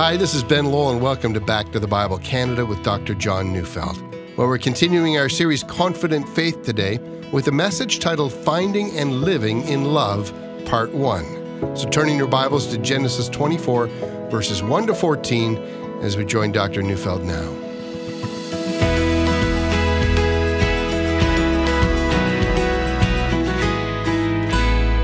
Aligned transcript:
Hi, 0.00 0.16
this 0.16 0.32
is 0.32 0.42
Ben 0.42 0.64
Lowell, 0.64 0.92
and 0.92 1.02
welcome 1.02 1.34
to 1.34 1.40
Back 1.40 1.72
to 1.72 1.78
the 1.78 1.86
Bible 1.86 2.16
Canada 2.16 2.64
with 2.64 2.82
Dr. 2.82 3.14
John 3.14 3.52
Neufeld. 3.52 4.00
Well, 4.34 4.46
we're 4.46 4.56
continuing 4.56 5.18
our 5.18 5.28
series 5.28 5.62
Confident 5.62 6.26
Faith 6.26 6.62
today 6.62 6.96
with 7.34 7.48
a 7.48 7.52
message 7.52 7.98
titled 7.98 8.32
Finding 8.32 8.96
and 8.96 9.20
Living 9.20 9.60
in 9.68 9.92
Love, 9.92 10.32
Part 10.64 10.94
1. 10.94 11.76
So, 11.76 11.86
turning 11.90 12.16
your 12.16 12.28
Bibles 12.28 12.66
to 12.68 12.78
Genesis 12.78 13.28
24, 13.28 13.88
verses 14.30 14.62
1 14.62 14.86
to 14.86 14.94
14, 14.94 15.58
as 16.00 16.16
we 16.16 16.24
join 16.24 16.50
Dr. 16.50 16.80
Neufeld 16.80 17.22
now. 17.22 17.54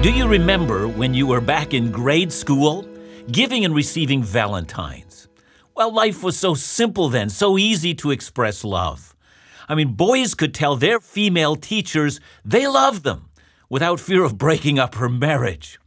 Do 0.01 0.11
you 0.11 0.27
remember 0.27 0.89
when 0.89 1.13
you 1.13 1.27
were 1.27 1.43
back 1.43 1.75
in 1.75 1.93
grade 1.93 2.33
school, 2.33 2.87
giving 3.31 3.65
and 3.65 3.75
receiving 3.75 4.23
Valentines? 4.23 5.29
Well, 5.75 5.93
life 5.93 6.23
was 6.23 6.39
so 6.39 6.55
simple 6.55 7.09
then, 7.09 7.29
so 7.29 7.59
easy 7.59 7.95
to 7.95 8.11
express 8.11 8.65
love. 8.65 9.15
I 9.69 9.75
mean, 9.75 9.95
boys 9.95 10.35
could 10.35 10.55
tell 10.55 10.77
their 10.77 11.01
female 11.01 11.57
teachers 11.57 12.21
they 12.45 12.67
loved 12.67 13.05
them 13.05 13.29
without 13.69 14.01
fear 14.01 14.23
of 14.23 14.39
breaking 14.39 14.79
up 14.79 14.95
her 14.95 15.09
marriage. 15.09 15.79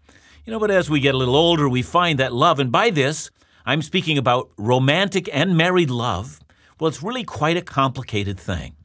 You 0.46 0.52
know, 0.52 0.60
but 0.60 0.72
as 0.72 0.90
we 0.90 1.00
get 1.00 1.16
a 1.16 1.18
little 1.18 1.36
older, 1.36 1.70
we 1.70 1.82
find 1.82 2.20
that 2.20 2.34
love, 2.34 2.60
and 2.60 2.72
by 2.72 2.90
this, 2.90 3.32
I'm 3.66 3.82
speaking 3.82 4.18
about 4.18 4.50
romantic 4.58 5.30
and 5.32 5.56
married 5.56 5.90
love, 5.90 6.40
well, 6.80 6.88
it's 6.88 7.04
really 7.04 7.24
quite 7.24 7.58
a 7.58 7.62
complicated 7.62 8.40
thing. 8.40 8.76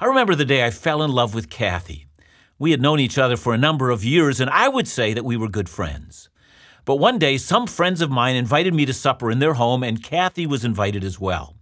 I 0.00 0.06
remember 0.06 0.34
the 0.34 0.44
day 0.44 0.64
I 0.64 0.70
fell 0.70 1.02
in 1.02 1.12
love 1.12 1.34
with 1.34 1.48
Kathy. 1.48 2.06
We 2.58 2.70
had 2.70 2.82
known 2.82 3.00
each 3.00 3.18
other 3.18 3.36
for 3.36 3.54
a 3.54 3.58
number 3.58 3.90
of 3.90 4.04
years, 4.04 4.40
and 4.40 4.50
I 4.50 4.68
would 4.68 4.86
say 4.86 5.14
that 5.14 5.24
we 5.24 5.36
were 5.36 5.48
good 5.48 5.68
friends. 5.68 6.28
But 6.84 6.96
one 6.96 7.18
day, 7.18 7.38
some 7.38 7.66
friends 7.66 8.00
of 8.00 8.10
mine 8.10 8.36
invited 8.36 8.74
me 8.74 8.84
to 8.86 8.92
supper 8.92 9.30
in 9.30 9.38
their 9.38 9.54
home, 9.54 9.82
and 9.82 10.02
Kathy 10.02 10.46
was 10.46 10.64
invited 10.64 11.02
as 11.02 11.18
well. 11.18 11.56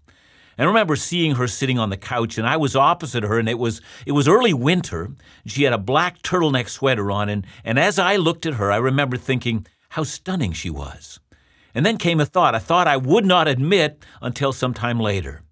And 0.59 0.67
I 0.67 0.69
remember 0.69 0.97
seeing 0.97 1.37
her 1.37 1.47
sitting 1.47 1.79
on 1.79 1.91
the 1.91 1.97
couch, 1.97 2.39
and 2.39 2.47
I 2.47 2.56
was 2.56 2.77
opposite 2.77 3.23
her, 3.23 3.39
and 3.39 3.48
it 3.48 3.59
was 3.59 3.81
it 4.05 4.12
was 4.12 4.29
early 4.29 4.53
winter. 4.53 5.11
She 5.47 5.62
had 5.62 5.73
a 5.73 5.79
black 5.79 6.23
turtleneck 6.23 6.69
sweater 6.69 7.11
on, 7.11 7.29
and, 7.29 7.47
and 7.64 7.79
as 7.79 7.98
I 7.98 8.17
looked 8.17 8.47
at 8.47 8.55
her, 8.55 8.70
I 8.70 8.77
remember 8.77 9.17
thinking 9.17 9.67
how 9.91 10.05
stunning 10.05 10.53
she 10.53 10.70
was. 10.70 11.20
And 11.75 11.86
then 11.86 11.97
came 11.97 12.20
a 12.20 12.27
thought, 12.27 12.55
a 12.55 12.61
thought 12.61 12.86
I 12.86 12.97
would 12.97 13.25
not 13.25 13.48
admit 13.48 14.05
until 14.20 14.53
some 14.53 14.75
time 14.75 15.01
later. 15.01 15.42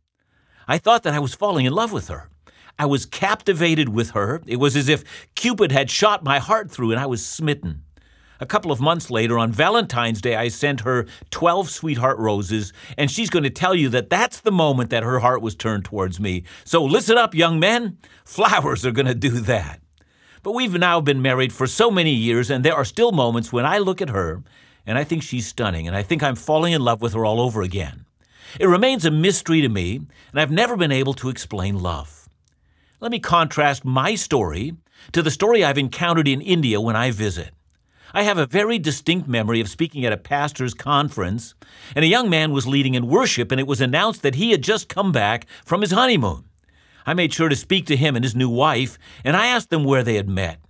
I 0.68 0.78
thought 0.78 1.02
that 1.04 1.14
I 1.14 1.18
was 1.18 1.34
falling 1.34 1.64
in 1.64 1.72
love 1.72 1.92
with 1.92 2.08
her. 2.08 2.28
I 2.78 2.86
was 2.86 3.06
captivated 3.06 3.90
with 3.90 4.10
her. 4.10 4.42
It 4.46 4.56
was 4.56 4.76
as 4.76 4.88
if 4.88 5.04
Cupid 5.34 5.72
had 5.72 5.90
shot 5.90 6.24
my 6.24 6.38
heart 6.38 6.70
through 6.70 6.92
and 6.92 7.00
I 7.00 7.06
was 7.06 7.24
smitten. 7.24 7.82
A 8.40 8.46
couple 8.46 8.72
of 8.72 8.80
months 8.80 9.10
later, 9.10 9.38
on 9.38 9.52
Valentine's 9.52 10.22
Day, 10.22 10.34
I 10.34 10.48
sent 10.48 10.80
her 10.80 11.06
12 11.30 11.68
sweetheart 11.68 12.18
roses, 12.18 12.72
and 12.96 13.10
she's 13.10 13.28
going 13.28 13.42
to 13.42 13.50
tell 13.50 13.74
you 13.74 13.90
that 13.90 14.08
that's 14.08 14.40
the 14.40 14.50
moment 14.50 14.88
that 14.90 15.02
her 15.02 15.18
heart 15.18 15.42
was 15.42 15.54
turned 15.54 15.84
towards 15.84 16.18
me. 16.18 16.44
So 16.64 16.82
listen 16.82 17.18
up, 17.18 17.34
young 17.34 17.60
men. 17.60 17.98
Flowers 18.24 18.86
are 18.86 18.92
going 18.92 19.06
to 19.06 19.14
do 19.14 19.40
that. 19.40 19.80
But 20.42 20.52
we've 20.52 20.72
now 20.72 21.02
been 21.02 21.20
married 21.20 21.52
for 21.52 21.66
so 21.66 21.90
many 21.90 22.12
years, 22.12 22.48
and 22.48 22.64
there 22.64 22.74
are 22.74 22.84
still 22.84 23.12
moments 23.12 23.52
when 23.52 23.66
I 23.66 23.76
look 23.76 24.00
at 24.00 24.08
her 24.08 24.42
and 24.86 24.96
I 24.96 25.04
think 25.04 25.22
she's 25.22 25.46
stunning, 25.46 25.86
and 25.86 25.94
I 25.94 26.02
think 26.02 26.22
I'm 26.22 26.34
falling 26.34 26.72
in 26.72 26.80
love 26.80 27.02
with 27.02 27.12
her 27.12 27.24
all 27.24 27.40
over 27.40 27.60
again. 27.60 28.06
It 28.58 28.66
remains 28.66 29.04
a 29.04 29.10
mystery 29.10 29.60
to 29.60 29.68
me, 29.68 30.00
and 30.32 30.40
I've 30.40 30.50
never 30.50 30.76
been 30.76 30.90
able 30.90 31.14
to 31.14 31.28
explain 31.28 31.78
love. 31.78 32.28
Let 32.98 33.12
me 33.12 33.20
contrast 33.20 33.84
my 33.84 34.14
story 34.14 34.72
to 35.12 35.22
the 35.22 35.30
story 35.30 35.62
I've 35.62 35.78
encountered 35.78 36.26
in 36.26 36.40
India 36.40 36.80
when 36.80 36.96
I 36.96 37.10
visit. 37.10 37.52
I 38.12 38.24
have 38.24 38.38
a 38.38 38.46
very 38.46 38.78
distinct 38.78 39.28
memory 39.28 39.60
of 39.60 39.68
speaking 39.68 40.04
at 40.04 40.12
a 40.12 40.16
pastor's 40.16 40.74
conference, 40.74 41.54
and 41.94 42.04
a 42.04 42.08
young 42.08 42.28
man 42.28 42.50
was 42.50 42.66
leading 42.66 42.94
in 42.94 43.06
worship, 43.06 43.52
and 43.52 43.60
it 43.60 43.66
was 43.66 43.80
announced 43.80 44.22
that 44.22 44.34
he 44.34 44.50
had 44.50 44.62
just 44.62 44.88
come 44.88 45.12
back 45.12 45.46
from 45.64 45.80
his 45.80 45.92
honeymoon. 45.92 46.44
I 47.06 47.14
made 47.14 47.32
sure 47.32 47.48
to 47.48 47.56
speak 47.56 47.86
to 47.86 47.96
him 47.96 48.16
and 48.16 48.24
his 48.24 48.34
new 48.34 48.48
wife, 48.48 48.98
and 49.24 49.36
I 49.36 49.46
asked 49.46 49.70
them 49.70 49.84
where 49.84 50.02
they 50.02 50.14
had 50.14 50.28
met. 50.28 50.60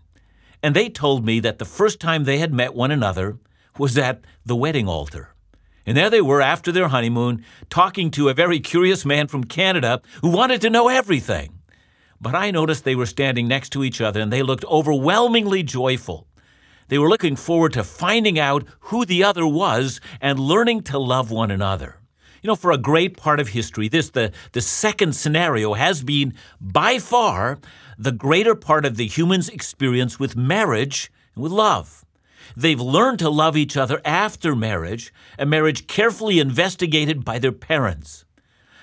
And 0.62 0.76
they 0.76 0.88
told 0.90 1.24
me 1.24 1.40
that 1.40 1.58
the 1.58 1.64
first 1.64 1.98
time 2.00 2.24
they 2.24 2.38
had 2.38 2.52
met 2.52 2.74
one 2.74 2.90
another 2.90 3.38
was 3.78 3.96
at 3.96 4.20
the 4.44 4.56
wedding 4.56 4.86
altar. 4.86 5.34
And 5.86 5.96
there 5.96 6.10
they 6.10 6.20
were 6.20 6.42
after 6.42 6.70
their 6.70 6.88
honeymoon, 6.88 7.44
talking 7.70 8.10
to 8.12 8.28
a 8.28 8.34
very 8.34 8.60
curious 8.60 9.06
man 9.06 9.26
from 9.26 9.44
Canada 9.44 10.02
who 10.20 10.28
wanted 10.28 10.60
to 10.60 10.70
know 10.70 10.88
everything. 10.88 11.54
But 12.20 12.34
I 12.34 12.50
noticed 12.50 12.84
they 12.84 12.94
were 12.94 13.06
standing 13.06 13.48
next 13.48 13.70
to 13.70 13.82
each 13.82 14.00
other 14.00 14.20
and 14.20 14.30
they 14.30 14.42
looked 14.42 14.64
overwhelmingly 14.66 15.62
joyful. 15.62 16.26
They 16.90 16.98
were 16.98 17.08
looking 17.08 17.36
forward 17.36 17.72
to 17.74 17.84
finding 17.84 18.36
out 18.36 18.64
who 18.80 19.04
the 19.04 19.22
other 19.22 19.46
was 19.46 20.00
and 20.20 20.40
learning 20.40 20.82
to 20.82 20.98
love 20.98 21.30
one 21.30 21.52
another. 21.52 22.00
You 22.42 22.48
know, 22.48 22.56
for 22.56 22.72
a 22.72 22.78
great 22.78 23.16
part 23.16 23.38
of 23.38 23.48
history, 23.48 23.86
this, 23.86 24.10
the, 24.10 24.32
the 24.52 24.60
second 24.60 25.14
scenario, 25.14 25.74
has 25.74 26.02
been 26.02 26.34
by 26.60 26.98
far 26.98 27.60
the 27.96 28.10
greater 28.10 28.56
part 28.56 28.84
of 28.84 28.96
the 28.96 29.06
human's 29.06 29.48
experience 29.48 30.18
with 30.18 30.34
marriage 30.34 31.12
and 31.36 31.44
with 31.44 31.52
love. 31.52 32.04
They've 32.56 32.80
learned 32.80 33.20
to 33.20 33.30
love 33.30 33.56
each 33.56 33.76
other 33.76 34.00
after 34.04 34.56
marriage, 34.56 35.12
a 35.38 35.46
marriage 35.46 35.86
carefully 35.86 36.40
investigated 36.40 37.24
by 37.24 37.38
their 37.38 37.52
parents. 37.52 38.24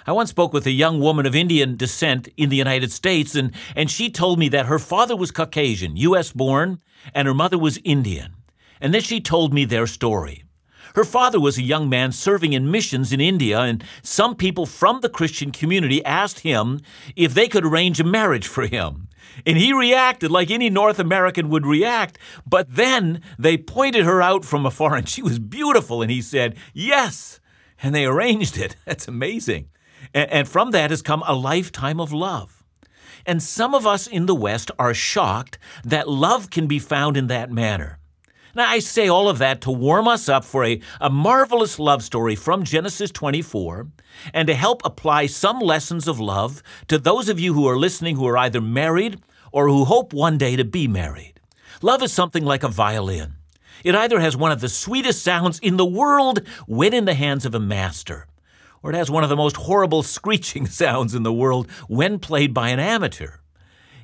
I 0.07 0.13
once 0.13 0.29
spoke 0.29 0.53
with 0.53 0.65
a 0.65 0.71
young 0.71 1.01
woman 1.01 1.25
of 1.25 1.35
Indian 1.35 1.75
descent 1.75 2.29
in 2.37 2.47
the 2.47 2.55
United 2.55 2.93
States, 2.93 3.35
and, 3.35 3.51
and 3.75 3.91
she 3.91 4.09
told 4.09 4.39
me 4.39 4.47
that 4.47 4.67
her 4.67 4.79
father 4.79 5.17
was 5.17 5.31
Caucasian, 5.31 5.97
U.S. 5.97 6.31
born, 6.31 6.79
and 7.13 7.27
her 7.27 7.33
mother 7.33 7.57
was 7.57 7.77
Indian. 7.83 8.35
And 8.79 8.93
then 8.93 9.01
she 9.01 9.19
told 9.19 9.53
me 9.53 9.65
their 9.65 9.85
story. 9.85 10.45
Her 10.95 11.03
father 11.03 11.41
was 11.41 11.57
a 11.57 11.61
young 11.61 11.89
man 11.89 12.13
serving 12.13 12.53
in 12.53 12.71
missions 12.71 13.11
in 13.11 13.19
India, 13.19 13.59
and 13.59 13.83
some 14.01 14.33
people 14.33 14.65
from 14.65 15.01
the 15.01 15.09
Christian 15.09 15.51
community 15.51 16.03
asked 16.05 16.39
him 16.39 16.79
if 17.17 17.33
they 17.33 17.49
could 17.49 17.65
arrange 17.65 17.99
a 17.99 18.05
marriage 18.05 18.47
for 18.47 18.65
him. 18.65 19.09
And 19.45 19.57
he 19.57 19.73
reacted 19.73 20.31
like 20.31 20.49
any 20.49 20.69
North 20.69 20.99
American 20.99 21.49
would 21.49 21.65
react, 21.65 22.17
but 22.45 22.73
then 22.73 23.21
they 23.37 23.57
pointed 23.57 24.05
her 24.05 24.21
out 24.21 24.45
from 24.45 24.65
afar, 24.65 24.95
and 24.95 25.09
she 25.09 25.21
was 25.21 25.37
beautiful, 25.37 26.01
and 26.01 26.09
he 26.09 26.21
said, 26.21 26.55
Yes. 26.73 27.41
And 27.83 27.93
they 27.93 28.05
arranged 28.05 28.57
it. 28.57 28.77
That's 28.85 29.09
amazing. 29.09 29.67
And 30.13 30.47
from 30.47 30.71
that 30.71 30.89
has 30.89 31.01
come 31.01 31.23
a 31.25 31.35
lifetime 31.35 31.99
of 31.99 32.13
love. 32.13 32.63
And 33.25 33.43
some 33.43 33.75
of 33.75 33.85
us 33.85 34.07
in 34.07 34.25
the 34.25 34.35
West 34.35 34.71
are 34.79 34.93
shocked 34.93 35.57
that 35.83 36.09
love 36.09 36.49
can 36.49 36.67
be 36.67 36.79
found 36.79 37.17
in 37.17 37.27
that 37.27 37.51
manner. 37.51 37.99
Now, 38.55 38.67
I 38.67 38.79
say 38.79 39.07
all 39.07 39.29
of 39.29 39.37
that 39.37 39.61
to 39.61 39.71
warm 39.71 40.07
us 40.07 40.27
up 40.27 40.43
for 40.43 40.63
a, 40.63 40.81
a 40.99 41.11
marvelous 41.11 41.77
love 41.77 42.01
story 42.01 42.35
from 42.35 42.63
Genesis 42.63 43.11
24 43.11 43.87
and 44.33 44.47
to 44.47 44.55
help 44.55 44.81
apply 44.83 45.27
some 45.27 45.59
lessons 45.59 46.07
of 46.07 46.19
love 46.19 46.63
to 46.87 46.97
those 46.97 47.29
of 47.29 47.39
you 47.39 47.53
who 47.53 47.67
are 47.67 47.77
listening 47.77 48.15
who 48.15 48.25
are 48.25 48.37
either 48.37 48.61
married 48.61 49.21
or 49.51 49.67
who 49.67 49.85
hope 49.85 50.11
one 50.11 50.37
day 50.39 50.55
to 50.55 50.63
be 50.63 50.87
married. 50.87 51.39
Love 51.81 52.01
is 52.01 52.11
something 52.11 52.43
like 52.43 52.63
a 52.63 52.67
violin. 52.67 53.35
It 53.83 53.93
either 53.93 54.19
has 54.19 54.35
one 54.35 54.51
of 54.51 54.61
the 54.61 54.69
sweetest 54.69 55.21
sounds 55.21 55.59
in 55.59 55.77
the 55.77 55.85
world 55.85 56.41
when 56.65 56.93
in 56.93 57.05
the 57.05 57.13
hands 57.13 57.45
of 57.45 57.53
a 57.53 57.59
master, 57.59 58.25
or 58.83 58.91
it 58.91 58.95
has 58.95 59.11
one 59.11 59.23
of 59.23 59.29
the 59.29 59.35
most 59.35 59.57
horrible 59.57 60.03
screeching 60.17 60.65
sounds 60.67 61.15
in 61.15 61.23
the 61.23 61.33
world 61.33 61.69
when 61.87 62.19
played 62.19 62.53
by 62.53 62.69
an 62.69 62.79
amateur. 62.79 63.37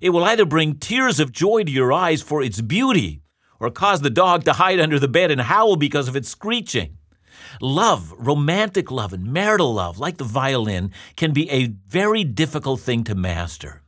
It 0.02 0.10
will 0.10 0.24
either 0.26 0.46
bring 0.46 0.76
tears 0.76 1.20
of 1.20 1.32
joy 1.32 1.64
to 1.64 1.72
your 1.72 1.94
eyes 1.94 2.22
for 2.22 2.42
its 2.42 2.60
beauty, 2.60 3.22
or 3.60 3.72
cause 3.72 4.02
the 4.02 4.10
dog 4.10 4.44
to 4.44 4.54
hide 4.54 4.80
under 4.80 5.00
the 5.00 5.08
bed 5.08 5.32
and 5.32 5.40
howl 5.40 5.78
because 5.78 6.08
of 6.10 6.16
its 6.16 6.28
screeching. 6.28 6.98
Love, 7.62 8.14
romantic 8.18 8.92
love, 8.92 9.14
and 9.14 9.32
marital 9.32 9.74
love, 9.74 10.00
like 10.00 10.18
the 10.18 10.24
violin, 10.24 10.92
can 11.16 11.32
be 11.32 11.50
a 11.50 11.68
very 11.88 12.24
difficult 12.24 12.82
thing 12.82 13.04
to 13.06 13.16
master. 13.16 13.82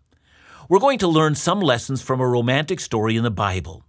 We're 0.69 0.79
going 0.79 0.99
to 0.99 1.07
learn 1.07 1.35
some 1.35 1.59
lessons 1.59 2.01
from 2.01 2.19
a 2.19 2.27
romantic 2.27 2.79
story 2.79 3.17
in 3.17 3.23
the 3.23 3.31
Bible, 3.31 3.83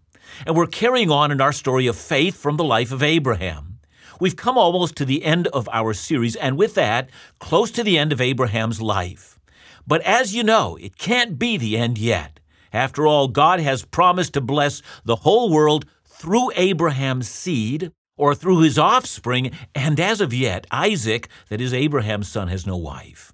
and 0.47 0.57
we're 0.57 0.67
carrying 0.67 1.11
on 1.11 1.31
in 1.31 1.41
our 1.41 1.53
story 1.53 1.87
of 1.87 1.97
faith 1.97 2.37
from 2.37 2.57
the 2.57 2.65
life 2.65 2.93
of 2.93 3.03
Abraham. 3.03 3.76
We've 4.19 4.37
come 4.37 4.57
almost 4.57 4.97
to 4.97 5.05
the 5.05 5.25
end 5.25 5.47
of 5.49 5.69
our 5.73 5.93
series, 5.93 6.37
and 6.37 6.57
with 6.57 6.75
that, 6.75 7.11
close 7.39 7.71
to 7.73 7.83
the 7.83 7.99
end 7.99 8.13
of 8.13 8.21
Abraham's 8.21 8.81
life. 8.81 9.39
But 9.87 10.01
as 10.03 10.35
you 10.35 10.43
know, 10.43 10.77
it 10.77 10.97
can't 10.97 11.39
be 11.39 11.57
the 11.57 11.77
end 11.77 11.99
yet. 11.99 12.41
After 12.73 13.07
all, 13.07 13.29
God 13.29 13.61
has 13.61 13.85
promised 13.85 14.33
to 14.35 14.41
bless 14.41 14.83
the 15.05 15.17
whole 15.17 15.51
world 15.51 15.85
through 16.05 16.51
Abraham's 16.57 17.29
seed 17.29 17.93
or 18.17 18.35
through 18.35 18.61
his 18.61 18.79
offspring, 18.79 19.53
and 19.75 20.01
as 20.01 20.21
of 20.21 20.33
yet, 20.33 20.67
Isaac, 20.71 21.29
that 21.51 21.61
is 21.61 21.75
Abraham's 21.75 22.29
son, 22.29 22.49
has 22.49 22.67
no 22.67 22.77
wife. 22.77 23.33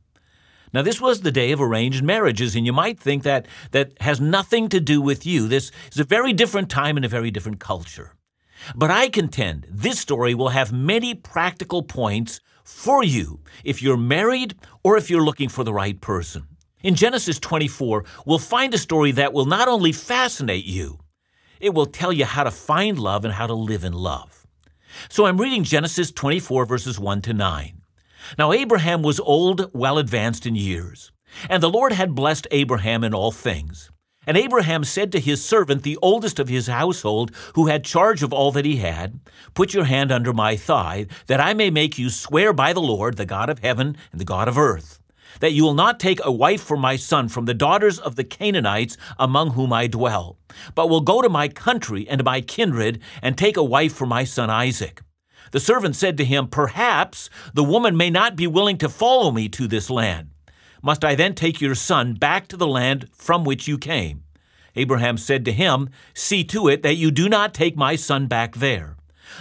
Now, 0.75 0.83
this 0.83 1.01
was 1.01 1.21
the 1.21 1.31
day 1.31 1.53
of 1.53 1.61
arranged 1.61 2.03
marriages, 2.03 2.57
and 2.57 2.67
you 2.67 2.73
might 2.73 2.99
think 2.99 3.23
that 3.23 3.47
that 3.71 3.93
has 4.01 4.21
nothing 4.21 4.69
to 4.71 4.81
do 4.81 5.01
with 5.01 5.25
you. 5.25 5.47
This 5.47 5.71
is 5.93 6.01
a 6.01 6.05
very 6.05 6.33
different 6.33 6.71
time 6.71 6.97
and 6.97 7.05
a 7.05 7.09
very 7.09 7.31
different 7.31 7.61
culture. 7.61 8.15
But 8.75 8.91
I 8.91 9.09
contend 9.09 9.67
this 9.71 9.99
story 9.99 10.35
will 10.35 10.51
have 10.51 10.73
many 10.73 11.15
practical 11.15 11.83
points 11.83 12.41
for 12.65 13.03
you 13.03 13.41
if 13.65 13.83
you're 13.83 13.97
married 13.97 14.55
or 14.83 14.97
if 14.97 15.11
you're 15.11 15.23
looking 15.25 15.49
for 15.49 15.65
the 15.65 15.75
right 15.75 16.01
person. 16.01 16.47
In 16.83 16.95
Genesis 16.95 17.39
24, 17.39 18.05
we'll 18.27 18.39
find 18.39 18.75
a 18.75 18.79
story 18.79 19.13
that 19.13 19.33
will 19.33 19.47
not 19.47 19.69
only 19.69 19.93
fascinate 19.93 20.65
you, 20.65 20.99
it 21.61 21.75
will 21.75 21.87
tell 21.87 22.13
you 22.13 22.25
how 22.25 22.43
to 22.43 22.51
find 22.51 22.99
love 22.99 23.25
and 23.25 23.35
how 23.35 23.47
to 23.47 23.55
live 23.55 23.85
in 23.85 23.93
love. 23.93 24.47
So 25.09 25.27
I'm 25.27 25.41
reading 25.41 25.63
Genesis 25.63 26.11
24, 26.11 26.67
verses 26.67 26.99
1 26.99 27.23
to 27.23 27.33
9. 27.33 27.83
Now 28.37 28.53
Abraham 28.53 29.03
was 29.03 29.21
old, 29.21 29.71
well 29.73 29.99
advanced 29.99 30.45
in 30.45 30.57
years, 30.57 31.13
and 31.49 31.63
the 31.63 31.71
Lord 31.71 31.93
had 31.93 32.15
blessed 32.15 32.47
Abraham 32.51 33.05
in 33.05 33.15
all 33.15 33.33
things. 33.33 33.91
And 34.27 34.37
Abraham 34.37 34.85
said 34.85 35.11
to 35.13 35.21
his 35.21 35.45
servant, 35.45 35.83
the 35.83 35.99
oldest 36.01 36.39
of 36.39 36.49
his 36.49 36.69
household, 36.69 37.33
who 37.55 37.67
had 37.67 37.85
charge 37.85 38.23
of 38.23 38.33
all 38.33 38.53
that 38.53 38.65
he 38.65 38.77
had, 38.77 39.19
Put 39.55 39.75
your 39.75 39.85
hand 39.85 40.13
under 40.13 40.33
my 40.33 40.57
thigh, 40.57 41.07
that 41.27 41.41
I 41.41 41.55
may 41.55 41.71
make 41.71 41.99
you 41.99 42.09
swear 42.09 42.53
by 42.53 42.73
the 42.73 42.81
Lord, 42.81 43.17
the 43.17 43.27
God 43.27 43.51
of 43.51 43.59
heaven 43.59 43.97
and 44.13 44.21
the 44.21 44.25
God 44.25 44.47
of 44.47 44.57
earth, 44.57 45.01
that 45.41 45.53
you 45.53 45.65
will 45.65 45.75
not 45.75 45.99
take 45.99 46.21
a 46.23 46.31
wife 46.31 46.63
for 46.63 46.77
my 46.77 46.95
son 46.95 47.29
from 47.29 47.47
the 47.47 47.55
daughters 47.55 47.99
of 47.99 48.15
the 48.15 48.23
Canaanites 48.23 48.97
among 49.19 49.51
whom 49.51 49.73
I 49.73 49.89
dwell, 49.89 50.39
but 50.77 50.89
will 50.89 51.01
go 51.01 51.21
to 51.21 51.29
my 51.29 51.49
country 51.49 52.09
and 52.09 52.23
my 52.23 52.41
kindred, 52.43 53.01
and 53.23 53.37
take 53.37 53.57
a 53.57 53.65
wife 53.65 53.93
for 53.93 54.07
my 54.07 54.23
son 54.23 54.51
Isaac. 54.51 55.03
The 55.51 55.61
servant 55.61 55.97
said 55.97 56.17
to 56.19 56.25
him, 56.25 56.47
Perhaps 56.47 57.29
the 57.53 57.65
woman 57.65 57.97
may 57.97 58.09
not 58.09 58.37
be 58.37 58.47
willing 58.47 58.79
to 58.79 58.89
follow 58.89 59.33
me 59.33 59.49
to 59.51 59.67
this 59.67 59.91
land. 59.91 60.32
Must 60.83 61.05
I 61.05 61.15
then 61.15 61.35
take 61.35 61.61
your 61.61 61.77
son 61.77 62.15
back 62.15 62.49
to 62.49 62.57
the 62.57 62.67
land 62.67 63.09
from 63.13 63.45
which 63.45 63.69
you 63.69 63.79
came? 63.79 64.25
Abraham 64.75 65.17
said 65.17 65.45
to 65.45 65.53
him, 65.53 65.89
See 66.13 66.43
to 66.45 66.67
it 66.67 66.83
that 66.83 66.97
you 66.97 67.13
do 67.13 67.29
not 67.29 67.55
take 67.55 67.77
my 67.77 67.95
son 67.95 68.27
back 68.27 68.57
there. 68.57 68.97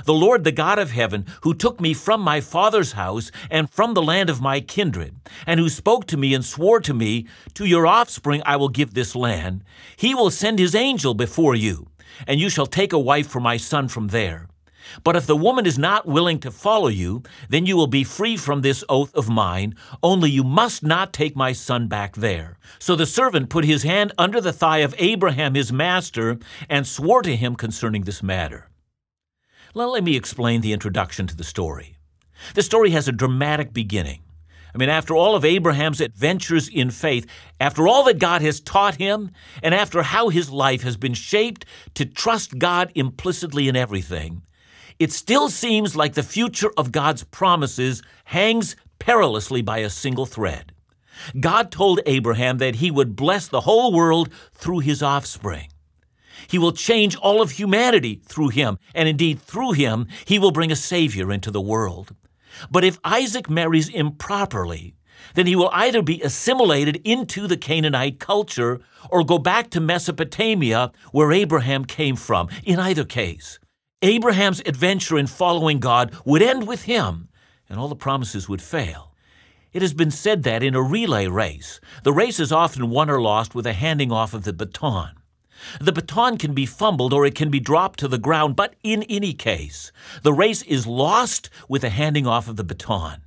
The 0.06 0.14
Lord, 0.14 0.44
the 0.44 0.52
God 0.52 0.78
of 0.78 0.92
heaven, 0.92 1.26
who 1.42 1.54
took 1.54 1.82
me 1.82 1.94
from 1.94 2.22
my 2.22 2.42
father's 2.42 2.94
house 2.94 3.32
and 3.50 3.70
from 3.70 3.94
the 3.94 4.04
land 4.04 4.30
of 4.30 4.40
my 4.40 4.62
kindred, 4.62 5.16
and 5.48 5.60
who 5.60 5.68
spoke 5.68 6.06
to 6.08 6.18
me 6.18 6.34
and 6.34 6.46
swore 6.46 6.80
to 6.82 6.94
me, 6.94 7.28
To 7.56 7.66
your 7.66 7.88
offspring 7.88 8.42
I 8.46 8.56
will 8.56 8.70
give 8.70 8.94
this 8.94 9.16
land, 9.16 9.64
he 9.96 10.14
will 10.14 10.32
send 10.32 10.60
his 10.60 10.76
angel 10.76 11.14
before 11.14 11.56
you, 11.56 11.88
and 12.28 12.40
you 12.40 12.50
shall 12.50 12.68
take 12.68 12.94
a 12.94 13.00
wife 13.00 13.28
for 13.28 13.40
my 13.40 13.58
son 13.58 13.88
from 13.88 14.10
there. 14.10 14.48
But 15.04 15.16
if 15.16 15.26
the 15.26 15.36
woman 15.36 15.66
is 15.66 15.78
not 15.78 16.08
willing 16.08 16.40
to 16.40 16.52
follow 16.52 16.88
you, 16.88 17.24
then 17.50 17.66
you 17.66 17.76
will 17.76 17.88
be 17.88 18.04
free 18.04 18.38
from 18.38 18.62
this 18.62 18.84
oath 18.90 19.14
of 19.16 19.30
mine, 19.30 19.76
only 20.04 20.30
you 20.30 20.44
must 20.44 20.84
not 20.84 21.14
take 21.14 21.36
my 21.36 21.52
son 21.52 21.88
back 21.88 22.16
there. 22.16 22.58
So 22.80 22.96
the 22.96 23.06
servant 23.06 23.50
put 23.50 23.66
his 23.66 23.84
hand 23.84 24.12
under 24.18 24.42
the 24.42 24.54
thigh 24.54 24.80
of 24.80 24.96
Abraham 24.98 25.56
his 25.56 25.72
master 25.72 26.38
and 26.70 26.86
swore 26.88 27.22
to 27.22 27.36
him 27.36 27.56
concerning 27.56 28.04
this 28.04 28.24
matter. 28.24 28.70
Let 29.74 30.04
me 30.04 30.16
explain 30.16 30.62
the 30.62 30.74
introduction 30.74 31.28
to 31.28 31.36
the 31.36 31.44
story. 31.44 31.96
The 32.56 32.64
story 32.64 32.92
has 32.92 33.08
a 33.08 33.14
dramatic 33.14 33.74
beginning. 33.74 34.22
I 34.74 34.78
mean, 34.78 34.90
after 34.90 35.16
all 35.16 35.36
of 35.36 35.44
Abraham's 35.44 36.00
adventures 36.00 36.70
in 36.70 36.92
faith, 36.92 37.26
after 37.60 37.88
all 37.88 38.04
that 38.06 38.20
God 38.20 38.42
has 38.42 38.62
taught 38.62 38.96
him, 38.96 39.32
and 39.62 39.76
after 39.76 40.02
how 40.02 40.30
his 40.30 40.50
life 40.50 40.84
has 40.84 40.96
been 40.96 41.14
shaped 41.14 41.66
to 41.96 42.06
trust 42.06 42.58
God 42.58 42.92
implicitly 42.96 43.68
in 43.68 43.76
everything, 43.76 44.44
it 45.02 45.12
still 45.12 45.50
seems 45.50 45.96
like 45.96 46.14
the 46.14 46.22
future 46.22 46.72
of 46.78 46.92
God's 46.92 47.24
promises 47.24 48.04
hangs 48.26 48.76
perilously 49.00 49.64
by 49.64 49.80
a 49.80 49.90
single 49.90 50.28
thread. 50.28 50.74
God 51.40 51.72
told 51.72 52.02
Abraham 52.06 52.60
that 52.60 52.76
he 52.76 52.92
would 52.92 53.16
bless 53.16 53.48
the 53.48 53.62
whole 53.62 53.92
world 53.92 54.30
through 54.54 54.82
his 54.82 55.02
offspring. 55.02 55.70
He 56.48 56.60
will 56.60 56.72
change 56.72 57.16
all 57.16 57.42
of 57.42 57.50
humanity 57.50 58.22
through 58.28 58.50
him, 58.50 58.78
and 58.94 59.10
indeed 59.10 59.42
through 59.42 59.72
him, 59.72 60.06
he 60.26 60.38
will 60.38 60.52
bring 60.52 60.72
a 60.72 60.76
Savior 60.76 61.32
into 61.32 61.50
the 61.50 61.60
world. 61.60 62.16
But 62.70 62.84
if 62.84 63.00
Isaac 63.04 63.50
marries 63.50 63.90
improperly, 63.90 64.94
then 65.34 65.48
he 65.48 65.56
will 65.56 65.72
either 65.74 66.04
be 66.04 66.22
assimilated 66.22 67.02
into 67.04 67.48
the 67.48 67.58
Canaanite 67.58 68.20
culture 68.20 68.82
or 69.10 69.24
go 69.24 69.40
back 69.40 69.72
to 69.72 69.80
Mesopotamia, 69.80 70.92
where 71.12 71.32
Abraham 71.32 71.86
came 71.86 72.16
from. 72.16 72.50
In 72.64 72.78
either 72.78 73.04
case, 73.04 73.58
Abraham's 74.04 74.62
adventure 74.66 75.18
in 75.18 75.28
following 75.28 75.80
God 75.80 76.16
would 76.26 76.42
end 76.42 76.66
with 76.68 76.84
him, 76.84 77.30
and 77.70 77.80
all 77.80 77.88
the 77.88 77.96
promises 77.96 78.50
would 78.50 78.62
fail. 78.62 79.14
It 79.74 79.84
has 79.84 79.94
been 79.94 80.10
said 80.10 80.42
that 80.44 80.64
in 80.64 80.74
a 80.74 80.82
relay 80.82 81.28
race, 81.28 81.80
the 82.04 82.12
race 82.12 82.40
is 82.40 82.52
often 82.52 82.90
won 82.90 83.10
or 83.12 83.22
lost 83.22 83.54
with 83.54 83.68
a 83.68 83.74
handing 83.74 84.12
off 84.12 84.34
of 84.34 84.44
the 84.44 84.54
baton. 84.54 85.12
The 85.80 85.92
baton 85.92 86.38
can 86.38 86.54
be 86.54 86.66
fumbled 86.66 87.14
or 87.14 87.26
it 87.26 87.36
can 87.36 87.52
be 87.52 87.60
dropped 87.60 88.00
to 88.00 88.08
the 88.08 88.18
ground, 88.18 88.56
but 88.56 88.74
in 88.84 89.04
any 89.04 89.34
case, 89.34 89.92
the 90.24 90.34
race 90.34 90.64
is 90.64 90.88
lost 90.88 91.50
with 91.70 91.84
a 91.84 91.90
handing 91.90 92.26
off 92.26 92.48
of 92.48 92.56
the 92.56 92.64
baton. 92.64 93.22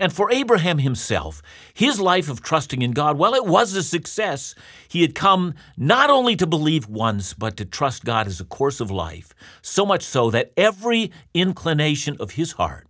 And 0.00 0.12
for 0.12 0.30
Abraham 0.30 0.78
himself, 0.78 1.42
his 1.72 2.00
life 2.00 2.28
of 2.28 2.42
trusting 2.42 2.82
in 2.82 2.92
God, 2.92 3.18
well, 3.18 3.34
it 3.34 3.46
was 3.46 3.74
a 3.74 3.82
success. 3.82 4.54
He 4.88 5.02
had 5.02 5.14
come 5.14 5.54
not 5.76 6.10
only 6.10 6.36
to 6.36 6.46
believe 6.46 6.88
once, 6.88 7.34
but 7.34 7.56
to 7.56 7.64
trust 7.64 8.04
God 8.04 8.26
as 8.26 8.40
a 8.40 8.44
course 8.44 8.80
of 8.80 8.90
life, 8.90 9.34
so 9.62 9.86
much 9.86 10.02
so 10.02 10.30
that 10.30 10.52
every 10.56 11.12
inclination 11.34 12.16
of 12.20 12.32
his 12.32 12.52
heart 12.52 12.86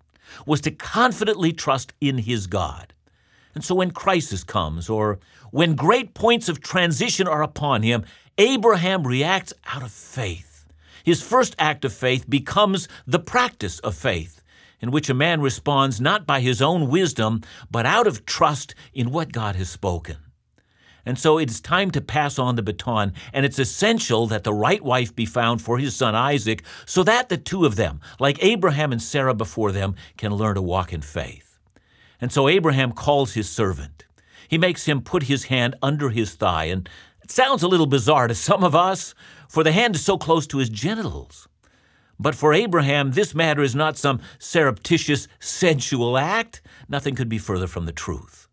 was 0.47 0.61
to 0.63 0.71
confidently 0.71 1.53
trust 1.53 1.93
in 2.01 2.19
his 2.19 2.47
God. 2.47 2.93
And 3.55 3.65
so 3.65 3.75
when 3.75 3.91
crisis 3.91 4.45
comes, 4.45 4.89
or 4.89 5.19
when 5.51 5.75
great 5.75 6.15
points 6.15 6.49
of 6.49 6.61
transition 6.61 7.27
are 7.27 7.43
upon 7.43 7.83
him, 7.83 8.05
Abraham 8.37 9.07
reacts 9.07 9.53
out 9.67 9.83
of 9.83 9.91
faith. 9.91 10.67
His 11.03 11.23
first 11.23 11.57
act 11.59 11.85
of 11.85 11.93
faith 11.93 12.29
becomes 12.29 12.87
the 13.07 13.19
practice 13.19 13.79
of 13.81 13.97
faith 13.97 14.38
in 14.81 14.91
which 14.91 15.11
a 15.11 15.15
man 15.15 15.41
responds 15.41 16.01
not 16.01 16.27
by 16.27 16.41
his 16.41 16.63
own 16.63 16.89
wisdom, 16.89 17.43
but 17.71 17.87
out 17.87 18.07
of 18.07 18.25
trust 18.25 18.75
in 18.93 19.11
what 19.11 19.33
God 19.33 19.57
has 19.57 19.69
spoken. 19.69 20.17
And 21.05 21.19
so 21.19 21.39
it's 21.39 21.61
time 21.61 21.91
to 21.93 22.01
pass 22.01 22.39
on 22.39 22.57
the 22.57 22.63
baton, 22.63 23.15
and 23.33 23.47
it's 23.47 23.59
essential 23.59 24.27
that 24.27 24.45
the 24.45 24.53
right 24.53 24.83
wife 24.83 25.15
be 25.17 25.25
found 25.25 25.63
for 25.63 25.79
his 25.79 25.97
son 25.97 26.15
Isaac, 26.15 26.63
so 26.85 27.03
that 27.05 27.29
the 27.31 27.39
two 27.39 27.65
of 27.65 27.77
them, 27.77 28.01
like 28.21 28.45
Abraham 28.45 28.93
and 28.93 29.01
Sarah 29.01 29.35
before 29.35 29.73
them, 29.73 29.95
can 30.19 30.35
learn 30.35 30.57
to 30.57 30.63
walk 30.63 30.93
in 30.93 31.01
faith. 31.01 31.59
And 32.21 32.31
so 32.31 32.49
Abraham 32.49 32.93
calls 32.93 33.35
his 33.35 33.49
servant. 33.49 34.05
He 34.49 34.59
makes 34.59 34.85
him 34.85 35.01
put 35.01 35.25
his 35.25 35.45
hand 35.45 35.77
under 35.81 36.11
his 36.11 36.35
thigh, 36.35 36.65
and 36.65 36.89
it 37.23 37.31
sounds 37.31 37.63
a 37.63 37.69
little 37.69 37.87
bizarre 37.87 38.29
to 38.29 38.35
some 38.35 38.63
of 38.63 38.75
us, 38.75 39.15
for 39.49 39.65
the 39.65 39.73
hand 39.73 39.95
is 39.95 40.05
so 40.05 40.19
close 40.19 40.47
to 40.49 40.59
his 40.59 40.69
genitals. 40.69 41.49
But 42.19 42.35
for 42.35 42.53
Abraham, 42.53 43.13
this 43.13 43.35
matter 43.35 43.63
is 43.63 43.75
not 43.75 43.97
some 43.97 44.21
surreptitious, 44.39 45.29
sensual 45.39 46.19
act. 46.19 46.61
Nothing 46.89 47.15
could 47.15 47.29
be 47.29 47.39
further 47.39 47.67
from 47.67 47.87
the 47.87 47.93
truth. 47.93 48.49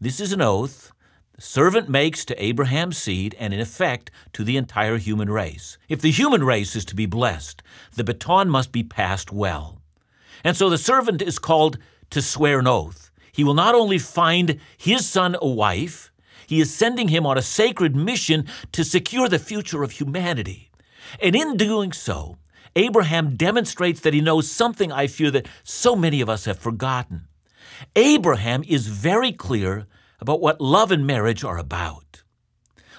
This 0.00 0.20
is 0.20 0.32
an 0.32 0.42
oath 0.42 0.92
the 1.36 1.42
servant 1.42 1.90
makes 1.90 2.24
to 2.24 2.42
Abraham's 2.42 2.96
seed 2.96 3.36
and, 3.38 3.52
in 3.52 3.60
effect, 3.60 4.10
to 4.32 4.42
the 4.42 4.56
entire 4.56 4.96
human 4.96 5.28
race. 5.28 5.76
If 5.86 6.00
the 6.00 6.10
human 6.10 6.42
race 6.42 6.74
is 6.74 6.86
to 6.86 6.96
be 6.96 7.04
blessed, 7.04 7.62
the 7.94 8.04
baton 8.04 8.48
must 8.48 8.72
be 8.72 8.82
passed 8.82 9.30
well. 9.32 9.82
And 10.42 10.56
so 10.56 10.70
the 10.70 10.78
servant 10.78 11.20
is 11.20 11.38
called 11.38 11.76
to 12.08 12.22
swear 12.22 12.60
an 12.60 12.66
oath. 12.66 13.10
He 13.32 13.44
will 13.44 13.52
not 13.52 13.74
only 13.74 13.98
find 13.98 14.58
his 14.78 15.06
son 15.06 15.36
a 15.42 15.46
wife, 15.46 16.10
he 16.46 16.58
is 16.58 16.74
sending 16.74 17.08
him 17.08 17.26
on 17.26 17.36
a 17.36 17.42
sacred 17.42 17.94
mission 17.94 18.46
to 18.72 18.82
secure 18.82 19.28
the 19.28 19.38
future 19.38 19.82
of 19.82 19.90
humanity. 19.90 20.70
And 21.20 21.36
in 21.36 21.58
doing 21.58 21.92
so, 21.92 22.38
Abraham 22.76 23.36
demonstrates 23.36 24.00
that 24.00 24.14
he 24.14 24.20
knows 24.20 24.50
something 24.50 24.92
I 24.92 25.06
fear 25.06 25.30
that 25.30 25.48
so 25.64 25.96
many 25.96 26.20
of 26.20 26.28
us 26.28 26.44
have 26.44 26.58
forgotten. 26.58 27.26
Abraham 27.96 28.62
is 28.68 28.86
very 28.86 29.32
clear 29.32 29.86
about 30.20 30.40
what 30.40 30.60
love 30.60 30.92
and 30.92 31.06
marriage 31.06 31.42
are 31.42 31.58
about. 31.58 32.22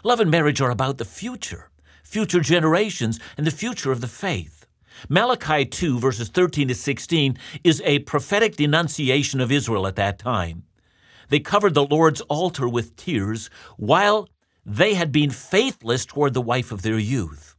Love 0.03 0.19
and 0.19 0.31
marriage 0.31 0.62
are 0.62 0.72
about 0.72 0.98
the 0.98 1.05
future, 1.05 1.69
future 2.03 2.39
generations, 2.39 3.19
and 3.38 3.46
the 3.46 3.51
future 3.51 3.91
of 3.91 4.01
the 4.01 4.07
faith. 4.07 4.65
Malachi 5.10 5.63
2, 5.63 6.00
verses 6.00 6.29
13 6.29 6.69
to 6.69 6.75
16, 6.75 7.38
is 7.63 7.81
a 7.86 8.00
prophetic 8.00 8.55
denunciation 8.55 9.39
of 9.39 9.51
Israel 9.51 9.86
at 9.86 9.96
that 9.96 10.17
time. 10.17 10.63
They 11.29 11.39
covered 11.39 11.75
the 11.75 11.86
Lord's 11.86 12.22
altar 12.22 12.67
with 12.67 12.96
tears 12.96 13.50
while 13.77 14.27
they 14.65 14.96
had 14.96 15.12
been 15.12 15.29
faithless 15.29 16.05
toward 16.05 16.34
the 16.34 16.41
wife 16.41 16.72
of 16.72 16.81
their 16.81 16.98
youth. 16.98 17.56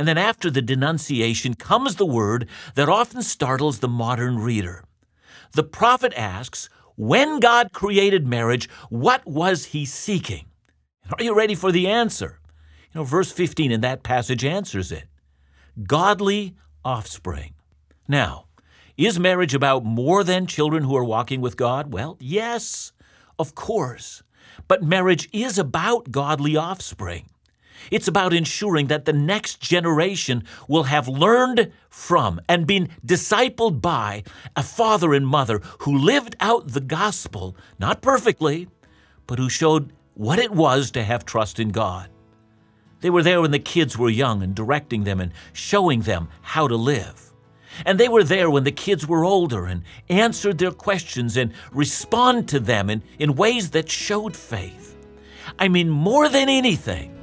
And 0.00 0.08
then 0.08 0.16
after 0.16 0.50
the 0.50 0.62
denunciation 0.62 1.52
comes 1.52 1.96
the 1.96 2.06
word 2.06 2.48
that 2.74 2.88
often 2.88 3.20
startles 3.20 3.80
the 3.80 3.88
modern 3.88 4.38
reader. 4.38 4.82
The 5.52 5.62
prophet 5.62 6.14
asks, 6.16 6.70
when 6.96 7.38
God 7.38 7.74
created 7.74 8.26
marriage, 8.26 8.66
what 8.88 9.26
was 9.26 9.66
he 9.66 9.84
seeking? 9.84 10.46
Are 11.12 11.22
you 11.22 11.34
ready 11.34 11.54
for 11.54 11.70
the 11.70 11.86
answer? 11.86 12.40
You 12.94 13.00
know, 13.00 13.04
verse 13.04 13.30
15 13.30 13.70
in 13.70 13.82
that 13.82 14.02
passage 14.02 14.42
answers 14.42 14.90
it 14.90 15.04
godly 15.86 16.56
offspring. 16.82 17.52
Now, 18.08 18.46
is 18.96 19.20
marriage 19.20 19.54
about 19.54 19.84
more 19.84 20.24
than 20.24 20.46
children 20.46 20.84
who 20.84 20.96
are 20.96 21.04
walking 21.04 21.42
with 21.42 21.58
God? 21.58 21.92
Well, 21.92 22.16
yes, 22.18 22.92
of 23.38 23.54
course. 23.54 24.22
But 24.66 24.82
marriage 24.82 25.28
is 25.30 25.58
about 25.58 26.10
godly 26.10 26.56
offspring. 26.56 27.26
It's 27.90 28.08
about 28.08 28.32
ensuring 28.32 28.88
that 28.88 29.04
the 29.04 29.12
next 29.12 29.60
generation 29.60 30.44
will 30.68 30.84
have 30.84 31.08
learned 31.08 31.72
from 31.88 32.40
and 32.48 32.66
been 32.66 32.88
discipled 33.04 33.80
by 33.80 34.22
a 34.56 34.62
father 34.62 35.14
and 35.14 35.26
mother 35.26 35.60
who 35.80 35.96
lived 35.96 36.36
out 36.40 36.68
the 36.68 36.80
gospel, 36.80 37.56
not 37.78 38.02
perfectly, 38.02 38.68
but 39.26 39.38
who 39.38 39.48
showed 39.48 39.92
what 40.14 40.38
it 40.38 40.50
was 40.50 40.90
to 40.90 41.02
have 41.02 41.24
trust 41.24 41.58
in 41.58 41.70
God. 41.70 42.10
They 43.00 43.10
were 43.10 43.22
there 43.22 43.40
when 43.40 43.50
the 43.50 43.58
kids 43.58 43.96
were 43.96 44.10
young 44.10 44.42
and 44.42 44.54
directing 44.54 45.04
them 45.04 45.20
and 45.20 45.32
showing 45.52 46.02
them 46.02 46.28
how 46.42 46.68
to 46.68 46.76
live. 46.76 47.32
And 47.86 47.98
they 47.98 48.08
were 48.08 48.24
there 48.24 48.50
when 48.50 48.64
the 48.64 48.72
kids 48.72 49.06
were 49.06 49.24
older 49.24 49.66
and 49.66 49.82
answered 50.08 50.58
their 50.58 50.72
questions 50.72 51.36
and 51.36 51.52
respond 51.72 52.48
to 52.48 52.60
them 52.60 52.90
in, 52.90 53.02
in 53.18 53.36
ways 53.36 53.70
that 53.70 53.88
showed 53.88 54.36
faith. 54.36 54.96
I 55.58 55.68
mean, 55.68 55.88
more 55.88 56.28
than 56.28 56.48
anything, 56.48 57.16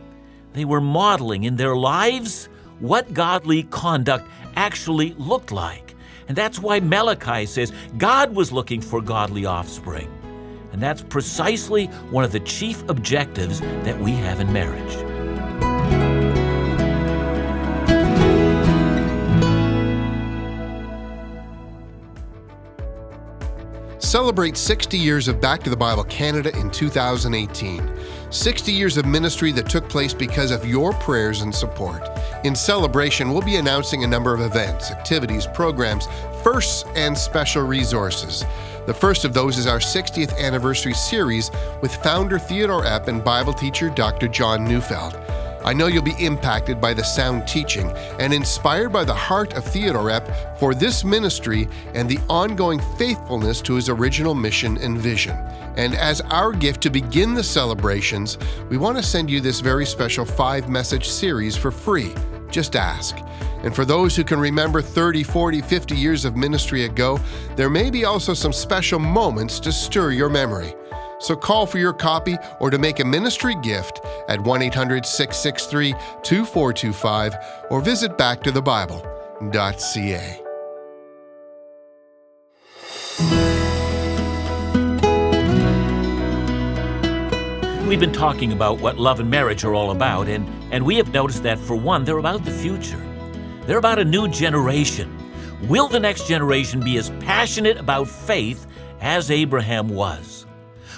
they 0.58 0.66
were 0.66 0.82
modeling 0.82 1.44
in 1.44 1.56
their 1.56 1.76
lives 1.76 2.50
what 2.80 3.14
godly 3.14 3.64
conduct 3.64 4.28
actually 4.56 5.14
looked 5.14 5.52
like. 5.52 5.96
And 6.28 6.36
that's 6.36 6.60
why 6.60 6.80
Malachi 6.80 7.46
says 7.46 7.72
God 7.98 8.36
was 8.36 8.52
looking 8.52 8.82
for 8.82 9.02
godly 9.02 9.46
offspring. 9.46 10.10
And 10.74 10.82
that's 10.82 11.02
precisely 11.02 11.86
one 12.12 12.24
of 12.24 12.32
the 12.32 12.42
chief 12.42 12.88
objectives 12.90 13.62
that 13.62 14.00
we 14.00 14.12
have 14.12 14.40
in 14.40 14.52
marriage. 14.52 15.07
Celebrate 24.00 24.56
60 24.56 24.96
years 24.96 25.28
of 25.28 25.42
Back 25.42 25.64
to 25.64 25.72
the 25.72 25.76
Bible 25.76 26.04
Canada 26.04 26.56
in 26.60 26.70
2018. 26.70 27.92
60 28.30 28.72
years 28.72 28.96
of 28.96 29.08
ministry 29.08 29.52
that 29.54 29.68
took 29.68 29.90
place 29.90 30.14
because 30.14 30.52
of 30.52 30.68
your 30.68 30.94
prayers 30.94 31.42
and 31.42 31.54
support. 31.54 32.08
In 32.44 32.56
celebration, 32.56 33.32
we'll 33.32 33.42
be 33.42 33.56
announcing 33.56 34.04
a 34.04 34.08
number 34.08 34.36
of 34.36 34.42
events, 34.42 34.92
activities, 34.92 35.48
programs, 35.48 36.08
firsts, 36.44 36.86
and 36.96 37.18
special 37.18 37.64
resources. 37.64 38.46
The 38.86 38.94
first 38.94 39.26
of 39.26 39.34
those 39.34 39.58
is 39.58 39.66
our 39.66 39.80
60th 39.80 40.38
anniversary 40.38 40.94
series 40.94 41.50
with 41.82 41.96
founder 41.96 42.38
Theodore 42.38 42.84
Epp 42.84 43.08
and 43.08 43.24
Bible 43.24 43.54
teacher 43.54 43.90
Dr. 43.90 44.28
John 44.28 44.64
Neufeld. 44.64 45.20
I 45.64 45.74
know 45.74 45.88
you'll 45.88 46.04
be 46.04 46.16
impacted 46.20 46.80
by 46.80 46.94
the 46.94 47.04
sound 47.04 47.48
teaching 47.48 47.92
and 48.20 48.34
inspired 48.34 48.90
by 48.90 49.04
the 49.04 49.14
heart 49.14 49.54
of 49.54 49.66
Theodore 49.66 50.10
Epp 50.10 50.60
for 50.60 50.74
this 50.74 51.04
ministry 51.04 51.68
and 51.94 52.08
the 52.08 52.20
ongoing 52.30 52.80
faithfulness 52.98 53.62
to 53.64 53.76
his 53.76 53.90
original 53.90 54.36
mission 54.36 54.78
and 54.78 54.98
vision. 54.98 55.36
And 55.76 55.94
as 55.96 56.22
our 56.22 56.54
gift 56.54 56.82
to 56.82 56.90
begin 56.90 57.34
the 57.34 57.44
celebrations, 57.44 58.38
we 58.70 58.78
want 58.78 58.98
to 58.98 59.04
send 59.04 59.30
you 59.30 59.42
this 59.42 59.60
very 59.60 59.86
special 59.86 60.26
five 60.26 60.70
message 60.70 61.08
series 61.08 61.56
for 61.56 61.72
free. 61.72 62.14
Just 62.50 62.76
ask. 62.76 63.18
And 63.64 63.76
for 63.76 63.86
those 63.86 64.16
who 64.16 64.24
can 64.24 64.40
remember 64.40 64.82
30, 64.82 65.24
40, 65.24 65.62
50 65.62 65.96
years 65.96 66.26
of 66.26 66.36
ministry 66.36 66.86
ago, 66.86 67.20
there 67.56 67.70
may 67.70 67.90
be 67.90 68.06
also 68.06 68.34
some 68.34 68.54
special 68.54 69.00
moments 69.00 69.60
to 69.62 69.72
stir 69.72 70.12
your 70.12 70.30
memory. 70.30 70.74
So 71.20 71.36
call 71.36 71.66
for 71.66 71.80
your 71.80 71.94
copy 71.94 72.38
or 72.60 72.70
to 72.70 72.78
make 72.78 73.00
a 73.00 73.06
ministry 73.06 73.56
gift 73.64 74.02
at 74.28 74.42
1 74.42 74.62
800 74.62 75.06
663 75.06 75.94
2425 76.24 77.36
or 77.70 77.82
visit 77.82 78.18
backtothebible.ca. 78.18 80.44
We've 87.88 88.02
been 88.02 88.12
talking 88.12 88.52
about 88.52 88.80
what 88.80 88.98
love 88.98 89.22
and 89.22 89.30
marriage 89.30 89.64
are 89.64 89.74
all 89.74 89.92
about, 89.92 90.28
and, 90.28 90.46
and 90.74 90.86
we 90.86 90.98
have 90.98 91.14
noticed 91.14 91.44
that 91.44 91.58
for 91.58 91.78
one, 91.78 92.04
they're 92.04 92.18
about 92.18 92.44
the 92.44 92.52
future. 92.52 93.02
They're 93.62 93.78
about 93.78 93.98
a 93.98 94.04
new 94.04 94.28
generation. 94.28 95.18
Will 95.70 95.88
the 95.88 96.02
next 96.02 96.28
generation 96.28 96.82
be 96.82 96.98
as 96.98 97.12
passionate 97.22 97.78
about 97.78 98.10
faith 98.10 98.68
as 99.00 99.32
Abraham 99.32 99.88
was? 99.88 100.47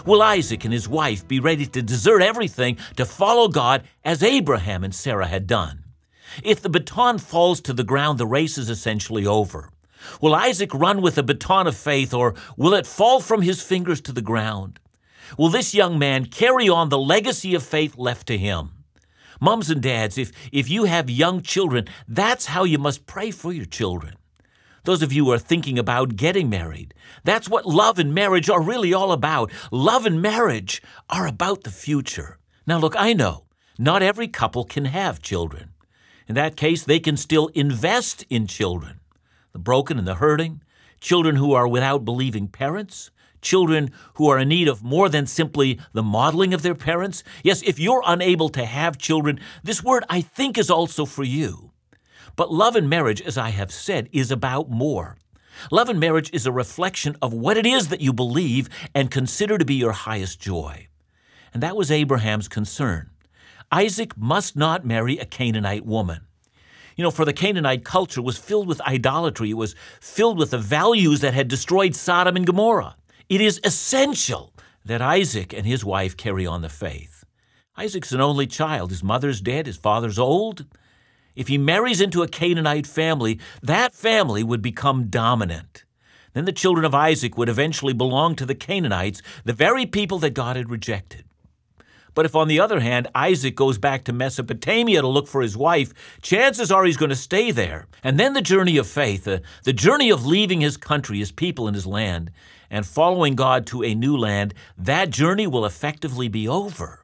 Will 0.06 0.22
Isaac 0.22 0.64
and 0.64 0.74
his 0.74 0.88
wife 0.88 1.28
be 1.28 1.40
ready 1.40 1.66
to 1.66 1.82
desert 1.82 2.22
everything 2.22 2.78
to 2.96 3.06
follow 3.06 3.48
God 3.48 3.84
as 4.04 4.24
Abraham 4.24 4.84
and 4.84 4.94
Sarah 4.94 5.28
had 5.28 5.48
done? 5.48 5.84
If 6.44 6.62
the 6.62 6.70
baton 6.70 7.18
falls 7.18 7.60
to 7.62 7.74
the 7.74 7.84
ground, 7.84 8.18
the 8.18 8.28
race 8.28 8.58
is 8.58 8.70
essentially 8.70 9.26
over. 9.26 9.70
Will 10.22 10.36
Isaac 10.36 10.74
run 10.74 11.02
with 11.02 11.18
a 11.18 11.24
baton 11.24 11.68
of 11.68 11.76
faith, 11.76 12.14
or 12.14 12.36
will 12.56 12.74
it 12.74 12.88
fall 12.88 13.20
from 13.20 13.42
his 13.42 13.62
fingers 13.62 14.00
to 14.02 14.12
the 14.12 14.22
ground? 14.22 14.80
Will 15.38 15.50
this 15.50 15.74
young 15.74 16.00
man 16.00 16.26
carry 16.26 16.70
on 16.70 16.90
the 16.90 16.98
legacy 16.98 17.54
of 17.54 17.64
faith 17.64 17.98
left 17.98 18.28
to 18.28 18.38
him? 18.38 18.72
Mums 19.42 19.70
and 19.70 19.82
dads, 19.82 20.18
if, 20.18 20.32
if 20.52 20.70
you 20.70 20.86
have 20.86 21.10
young 21.10 21.42
children, 21.42 21.88
that's 22.08 22.48
how 22.48 22.64
you 22.64 22.78
must 22.78 23.06
pray 23.06 23.32
for 23.32 23.54
your 23.54 23.66
children. 23.66 24.16
Those 24.84 25.02
of 25.02 25.12
you 25.12 25.26
who 25.26 25.32
are 25.32 25.40
thinking 25.40 25.78
about 25.78 26.16
getting 26.16 26.50
married, 26.50 26.94
that's 27.24 27.50
what 27.50 27.66
love 27.66 28.00
and 28.00 28.14
marriage 28.14 28.50
are 28.50 28.62
really 28.62 28.94
all 28.94 29.12
about. 29.12 29.52
Love 29.72 30.06
and 30.06 30.22
marriage 30.22 30.82
are 31.10 31.28
about 31.28 31.64
the 31.64 31.72
future. 31.72 32.38
Now, 32.66 32.78
look, 32.78 32.96
I 32.98 33.14
know 33.14 33.46
not 33.78 34.02
every 34.02 34.28
couple 34.28 34.64
can 34.64 34.86
have 34.86 35.22
children. 35.22 35.72
In 36.28 36.36
that 36.36 36.56
case, 36.56 36.84
they 36.84 37.00
can 37.00 37.18
still 37.18 37.48
invest 37.56 38.26
in 38.30 38.48
children 38.48 39.00
the 39.52 39.60
broken 39.60 39.98
and 39.98 40.08
the 40.08 40.16
hurting, 40.16 40.62
children 41.00 41.36
who 41.36 41.54
are 41.54 41.68
without 41.68 42.06
believing 42.06 42.48
parents, 42.48 43.10
children 43.42 43.92
who 44.16 44.28
are 44.30 44.38
in 44.38 44.50
need 44.50 44.68
of 44.68 44.84
more 44.84 45.10
than 45.10 45.26
simply 45.26 45.80
the 45.94 46.04
modeling 46.04 46.54
of 46.54 46.62
their 46.62 46.76
parents. 46.76 47.24
Yes, 47.44 47.64
if 47.64 47.80
you're 47.80 48.04
unable 48.06 48.50
to 48.50 48.66
have 48.66 48.98
children, 48.98 49.40
this 49.64 49.84
word 49.84 50.04
I 50.10 50.22
think 50.22 50.58
is 50.58 50.70
also 50.70 51.06
for 51.06 51.24
you. 51.24 51.69
But 52.40 52.54
love 52.54 52.78
and 52.78 52.90
marriage, 52.90 53.22
as 53.22 53.38
I 53.38 53.50
have 53.50 53.70
said, 53.70 54.08
is 54.14 54.32
about 54.32 54.70
more. 54.70 55.18
Love 55.72 55.90
and 55.90 56.00
marriage 56.00 56.30
is 56.32 56.46
a 56.46 56.54
reflection 56.54 57.18
of 57.22 57.34
what 57.34 57.58
it 57.58 57.66
is 57.66 57.90
that 57.90 58.00
you 58.00 58.14
believe 58.14 58.70
and 58.96 59.12
consider 59.12 59.58
to 59.58 59.66
be 59.66 59.76
your 59.76 59.92
highest 59.92 60.40
joy. 60.40 60.88
And 61.54 61.62
that 61.62 61.76
was 61.76 61.92
Abraham's 61.92 62.48
concern. 62.48 63.10
Isaac 63.74 64.18
must 64.18 64.56
not 64.56 64.86
marry 64.86 65.18
a 65.18 65.26
Canaanite 65.26 65.86
woman. 65.86 66.22
You 66.96 67.04
know, 67.04 67.12
for 67.12 67.26
the 67.26 67.34
Canaanite 67.34 67.84
culture 67.84 68.22
was 68.22 68.38
filled 68.38 68.70
with 68.70 68.80
idolatry. 68.88 69.50
It 69.50 69.56
was 69.56 69.76
filled 70.00 70.38
with 70.38 70.52
the 70.52 70.58
values 70.58 71.20
that 71.20 71.34
had 71.34 71.50
destroyed 71.50 71.94
Sodom 71.94 72.38
and 72.38 72.46
Gomorrah. 72.46 72.96
It 73.28 73.42
is 73.42 73.60
essential 73.66 74.54
that 74.86 75.02
Isaac 75.02 75.52
and 75.52 75.66
his 75.66 75.84
wife 75.84 76.16
carry 76.16 76.48
on 76.48 76.62
the 76.62 76.70
faith. 76.70 77.26
Isaac's 77.76 78.14
an 78.14 78.22
only 78.22 78.48
child. 78.48 78.92
His 78.92 79.04
mother's 79.04 79.42
dead, 79.42 79.66
his 79.66 79.76
father's 79.76 80.18
old. 80.18 80.66
If 81.36 81.48
he 81.48 81.58
marries 81.58 82.02
into 82.02 82.24
a 82.24 82.28
Canaanite 82.28 82.88
family, 82.88 83.40
that 83.62 83.94
family 83.94 84.44
would 84.44 84.62
become 84.62 85.08
dominant. 85.08 85.86
Then 86.34 86.46
the 86.46 86.52
children 86.52 86.86
of 86.86 86.96
Isaac 86.96 87.38
would 87.38 87.50
eventually 87.50 87.94
belong 87.94 88.36
to 88.36 88.46
the 88.46 88.56
Canaanites, 88.56 89.22
the 89.46 89.54
very 89.54 89.86
people 89.86 90.20
that 90.20 90.32
God 90.32 90.56
had 90.56 90.70
rejected. 90.70 91.26
But 92.14 92.26
if, 92.26 92.36
on 92.36 92.48
the 92.48 92.60
other 92.60 92.80
hand, 92.80 93.08
Isaac 93.16 93.56
goes 93.56 93.78
back 93.78 94.04
to 94.04 94.14
Mesopotamia 94.14 95.02
to 95.02 95.08
look 95.08 95.28
for 95.28 95.42
his 95.42 95.56
wife, 95.56 95.94
chances 96.22 96.72
are 96.72 96.84
he's 96.84 96.98
going 96.98 97.10
to 97.10 97.16
stay 97.16 97.52
there. 97.52 97.88
And 98.04 98.20
then 98.20 98.34
the 98.34 98.42
journey 98.42 98.78
of 98.78 98.88
faith, 98.88 99.28
uh, 99.28 99.40
the 99.64 99.74
journey 99.74 100.10
of 100.10 100.26
leaving 100.26 100.62
his 100.62 100.76
country, 100.76 101.20
his 101.20 101.32
people, 101.32 101.68
and 101.68 101.76
his 101.76 101.86
land, 101.86 102.32
and 102.70 102.86
following 102.86 103.36
God 103.36 103.66
to 103.68 103.84
a 103.84 103.96
new 103.96 104.18
land, 104.18 104.54
that 104.78 105.10
journey 105.10 105.48
will 105.48 105.66
effectively 105.66 106.28
be 106.28 106.48
over. 106.48 106.99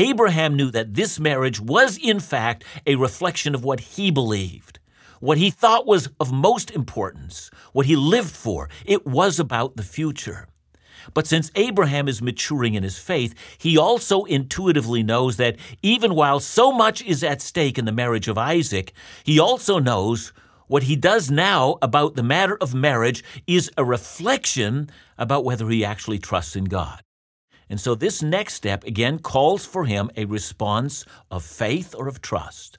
Abraham 0.00 0.56
knew 0.56 0.70
that 0.70 0.94
this 0.94 1.20
marriage 1.20 1.60
was, 1.60 1.98
in 1.98 2.20
fact, 2.20 2.64
a 2.86 2.94
reflection 2.94 3.54
of 3.54 3.64
what 3.64 3.80
he 3.80 4.10
believed, 4.10 4.78
what 5.20 5.36
he 5.36 5.50
thought 5.50 5.86
was 5.86 6.08
of 6.18 6.32
most 6.32 6.70
importance, 6.70 7.50
what 7.74 7.84
he 7.84 7.96
lived 7.96 8.34
for. 8.34 8.70
It 8.86 9.06
was 9.06 9.38
about 9.38 9.76
the 9.76 9.82
future. 9.82 10.48
But 11.12 11.26
since 11.26 11.50
Abraham 11.54 12.08
is 12.08 12.22
maturing 12.22 12.72
in 12.72 12.82
his 12.82 12.98
faith, 12.98 13.34
he 13.58 13.76
also 13.76 14.24
intuitively 14.24 15.02
knows 15.02 15.36
that 15.36 15.56
even 15.82 16.14
while 16.14 16.40
so 16.40 16.72
much 16.72 17.02
is 17.02 17.22
at 17.22 17.42
stake 17.42 17.76
in 17.76 17.84
the 17.84 17.92
marriage 17.92 18.26
of 18.26 18.38
Isaac, 18.38 18.94
he 19.22 19.38
also 19.38 19.78
knows 19.78 20.32
what 20.66 20.84
he 20.84 20.96
does 20.96 21.30
now 21.30 21.76
about 21.82 22.14
the 22.14 22.22
matter 22.22 22.56
of 22.56 22.72
marriage 22.72 23.22
is 23.46 23.70
a 23.76 23.84
reflection 23.84 24.88
about 25.18 25.44
whether 25.44 25.68
he 25.68 25.84
actually 25.84 26.18
trusts 26.18 26.56
in 26.56 26.64
God. 26.64 27.02
And 27.70 27.80
so 27.80 27.94
this 27.94 28.20
next 28.20 28.54
step 28.54 28.84
again 28.84 29.20
calls 29.20 29.64
for 29.64 29.84
him 29.84 30.10
a 30.16 30.24
response 30.24 31.06
of 31.30 31.44
faith 31.44 31.94
or 31.96 32.08
of 32.08 32.20
trust. 32.20 32.78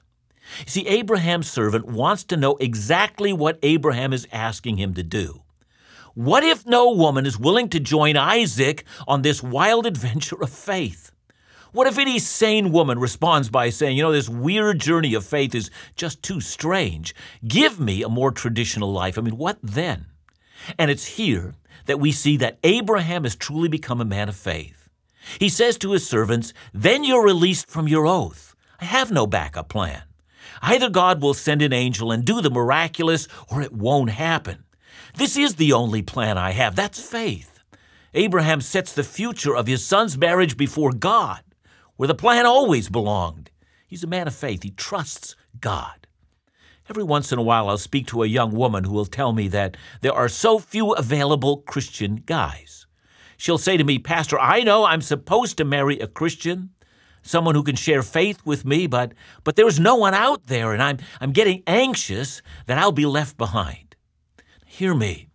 See, 0.66 0.86
Abraham's 0.86 1.50
servant 1.50 1.86
wants 1.86 2.24
to 2.24 2.36
know 2.36 2.56
exactly 2.56 3.32
what 3.32 3.58
Abraham 3.62 4.12
is 4.12 4.28
asking 4.30 4.76
him 4.76 4.92
to 4.94 5.02
do. 5.02 5.42
What 6.14 6.44
if 6.44 6.66
no 6.66 6.90
woman 6.90 7.24
is 7.24 7.38
willing 7.38 7.70
to 7.70 7.80
join 7.80 8.18
Isaac 8.18 8.84
on 9.08 9.22
this 9.22 9.42
wild 9.42 9.86
adventure 9.92 10.42
of 10.42 10.50
faith? 10.50 11.10
What 11.72 11.86
if 11.86 11.96
any 11.96 12.18
sane 12.18 12.70
woman 12.70 12.98
responds 12.98 13.48
by 13.48 13.70
saying, 13.70 13.96
You 13.96 14.02
know, 14.02 14.12
this 14.12 14.28
weird 14.28 14.78
journey 14.78 15.14
of 15.14 15.24
faith 15.24 15.54
is 15.54 15.70
just 15.96 16.22
too 16.22 16.42
strange. 16.42 17.14
Give 17.48 17.80
me 17.80 18.02
a 18.02 18.10
more 18.10 18.30
traditional 18.30 18.92
life. 18.92 19.16
I 19.16 19.22
mean, 19.22 19.38
what 19.38 19.56
then? 19.62 20.04
And 20.78 20.90
it's 20.90 21.16
here 21.16 21.54
that 21.86 21.98
we 21.98 22.12
see 22.12 22.36
that 22.36 22.58
Abraham 22.62 23.24
has 23.24 23.34
truly 23.34 23.68
become 23.68 24.02
a 24.02 24.04
man 24.04 24.28
of 24.28 24.36
faith. 24.36 24.81
He 25.38 25.48
says 25.48 25.78
to 25.78 25.92
his 25.92 26.06
servants, 26.06 26.52
Then 26.72 27.04
you're 27.04 27.24
released 27.24 27.68
from 27.68 27.88
your 27.88 28.06
oath. 28.06 28.54
I 28.80 28.84
have 28.84 29.10
no 29.10 29.26
backup 29.26 29.68
plan. 29.68 30.02
Either 30.60 30.90
God 30.90 31.20
will 31.20 31.34
send 31.34 31.62
an 31.62 31.72
angel 31.72 32.12
and 32.12 32.24
do 32.24 32.40
the 32.40 32.50
miraculous, 32.50 33.28
or 33.50 33.62
it 33.62 33.72
won't 33.72 34.10
happen. 34.10 34.64
This 35.16 35.36
is 35.36 35.56
the 35.56 35.72
only 35.72 36.02
plan 36.02 36.38
I 36.38 36.52
have. 36.52 36.76
That's 36.76 37.00
faith. 37.00 37.60
Abraham 38.14 38.60
sets 38.60 38.92
the 38.92 39.04
future 39.04 39.56
of 39.56 39.66
his 39.66 39.84
son's 39.84 40.18
marriage 40.18 40.56
before 40.56 40.92
God, 40.92 41.42
where 41.96 42.06
the 42.06 42.14
plan 42.14 42.46
always 42.46 42.88
belonged. 42.88 43.50
He's 43.86 44.04
a 44.04 44.08
man 44.08 44.26
of 44.26 44.34
faith. 44.34 44.62
He 44.62 44.70
trusts 44.70 45.34
God. 45.60 46.06
Every 46.88 47.04
once 47.04 47.32
in 47.32 47.38
a 47.38 47.42
while, 47.42 47.68
I'll 47.68 47.78
speak 47.78 48.06
to 48.08 48.22
a 48.22 48.26
young 48.26 48.52
woman 48.52 48.84
who 48.84 48.92
will 48.92 49.06
tell 49.06 49.32
me 49.32 49.48
that 49.48 49.76
there 50.00 50.12
are 50.12 50.28
so 50.28 50.58
few 50.58 50.92
available 50.92 51.58
Christian 51.58 52.16
guys. 52.26 52.81
She'll 53.42 53.58
say 53.58 53.76
to 53.76 53.82
me, 53.82 53.98
Pastor, 53.98 54.38
I 54.38 54.60
know 54.60 54.84
I'm 54.84 55.00
supposed 55.00 55.56
to 55.56 55.64
marry 55.64 55.98
a 55.98 56.06
Christian, 56.06 56.70
someone 57.22 57.56
who 57.56 57.64
can 57.64 57.74
share 57.74 58.04
faith 58.04 58.38
with 58.44 58.64
me, 58.64 58.86
but, 58.86 59.14
but 59.42 59.56
there's 59.56 59.80
no 59.80 59.96
one 59.96 60.14
out 60.14 60.46
there, 60.46 60.72
and 60.72 60.80
I'm, 60.80 60.98
I'm 61.20 61.32
getting 61.32 61.64
anxious 61.66 62.40
that 62.66 62.78
I'll 62.78 62.92
be 62.92 63.04
left 63.04 63.36
behind. 63.36 63.96
Hear 64.64 64.94
me. 64.94 65.28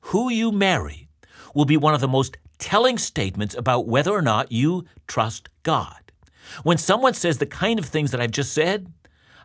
Who 0.00 0.32
you 0.32 0.50
marry 0.50 1.08
will 1.54 1.64
be 1.64 1.76
one 1.76 1.94
of 1.94 2.00
the 2.00 2.08
most 2.08 2.38
telling 2.58 2.98
statements 2.98 3.54
about 3.54 3.86
whether 3.86 4.10
or 4.10 4.20
not 4.20 4.50
you 4.50 4.84
trust 5.06 5.48
God. 5.62 6.10
When 6.64 6.76
someone 6.76 7.14
says 7.14 7.38
the 7.38 7.46
kind 7.46 7.78
of 7.78 7.84
things 7.84 8.10
that 8.10 8.20
I've 8.20 8.32
just 8.32 8.52
said, 8.52 8.92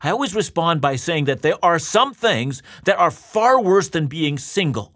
I 0.01 0.09
always 0.09 0.33
respond 0.33 0.81
by 0.81 0.95
saying 0.95 1.25
that 1.25 1.43
there 1.43 1.63
are 1.63 1.77
some 1.77 2.15
things 2.15 2.63
that 2.85 2.97
are 2.97 3.11
far 3.11 3.61
worse 3.61 3.89
than 3.89 4.07
being 4.07 4.39
single. 4.39 4.95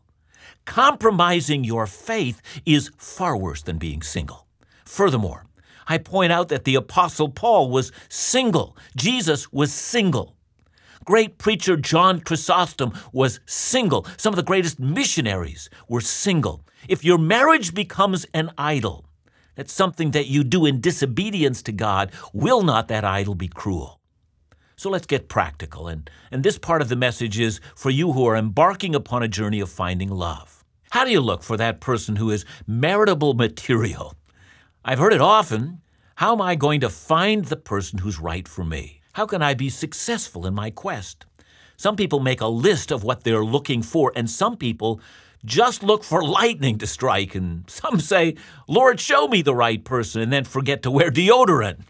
Compromising 0.65 1.63
your 1.63 1.85
faith 1.85 2.41
is 2.65 2.91
far 2.97 3.37
worse 3.37 3.61
than 3.61 3.77
being 3.77 4.01
single. 4.01 4.47
Furthermore, 4.85 5.45
I 5.87 5.97
point 5.97 6.31
out 6.31 6.47
that 6.49 6.63
the 6.63 6.75
Apostle 6.75 7.29
Paul 7.29 7.69
was 7.69 7.91
single. 8.09 8.77
Jesus 8.95 9.51
was 9.51 9.73
single. 9.73 10.35
Great 11.03 11.37
preacher 11.37 11.75
John 11.75 12.21
Chrysostom 12.21 12.93
was 13.11 13.41
single. 13.45 14.05
Some 14.15 14.31
of 14.31 14.37
the 14.37 14.43
greatest 14.43 14.79
missionaries 14.79 15.69
were 15.89 15.99
single. 15.99 16.65
If 16.87 17.03
your 17.03 17.17
marriage 17.17 17.73
becomes 17.73 18.25
an 18.33 18.51
idol, 18.57 19.05
that's 19.55 19.73
something 19.73 20.11
that 20.11 20.27
you 20.27 20.43
do 20.43 20.65
in 20.65 20.79
disobedience 20.79 21.61
to 21.63 21.71
God, 21.73 22.11
will 22.31 22.63
not 22.63 22.87
that 22.87 23.03
idol 23.03 23.35
be 23.35 23.49
cruel? 23.49 23.99
So 24.75 24.89
let's 24.89 25.05
get 25.05 25.29
practical. 25.29 25.87
And, 25.87 26.09
and 26.31 26.43
this 26.43 26.57
part 26.57 26.81
of 26.81 26.89
the 26.89 26.95
message 26.95 27.39
is 27.39 27.59
for 27.75 27.89
you 27.89 28.13
who 28.13 28.25
are 28.25 28.35
embarking 28.35 28.95
upon 28.95 29.23
a 29.23 29.27
journey 29.27 29.59
of 29.59 29.69
finding 29.69 30.09
love. 30.09 30.63
How 30.91 31.05
do 31.05 31.11
you 31.11 31.21
look 31.21 31.43
for 31.43 31.57
that 31.57 31.81
person 31.81 32.17
who 32.17 32.29
is 32.29 32.45
meritable 32.69 33.35
material? 33.35 34.15
I've 34.85 34.99
heard 34.99 35.13
it 35.13 35.21
often. 35.21 35.81
How 36.15 36.33
am 36.33 36.41
I 36.41 36.55
going 36.55 36.81
to 36.81 36.89
find 36.89 37.45
the 37.45 37.55
person 37.55 37.99
who's 37.99 38.19
right 38.19 38.47
for 38.47 38.63
me? 38.63 39.01
How 39.13 39.25
can 39.25 39.41
I 39.41 39.53
be 39.53 39.69
successful 39.69 40.45
in 40.45 40.53
my 40.53 40.69
quest? 40.69 41.25
Some 41.77 41.95
people 41.95 42.19
make 42.19 42.41
a 42.41 42.47
list 42.47 42.91
of 42.91 43.03
what 43.03 43.23
they're 43.23 43.43
looking 43.43 43.81
for, 43.81 44.11
and 44.15 44.29
some 44.29 44.57
people 44.57 45.01
just 45.45 45.83
look 45.83 46.03
for 46.03 46.23
lightning 46.23 46.77
to 46.79 46.87
strike. 46.87 47.35
And 47.35 47.69
some 47.69 47.99
say, 47.99 48.35
Lord, 48.67 48.99
show 48.99 49.27
me 49.27 49.41
the 49.41 49.55
right 49.55 49.83
person, 49.83 50.21
and 50.21 50.31
then 50.31 50.43
forget 50.43 50.83
to 50.83 50.91
wear 50.91 51.11
deodorant. 51.11 51.83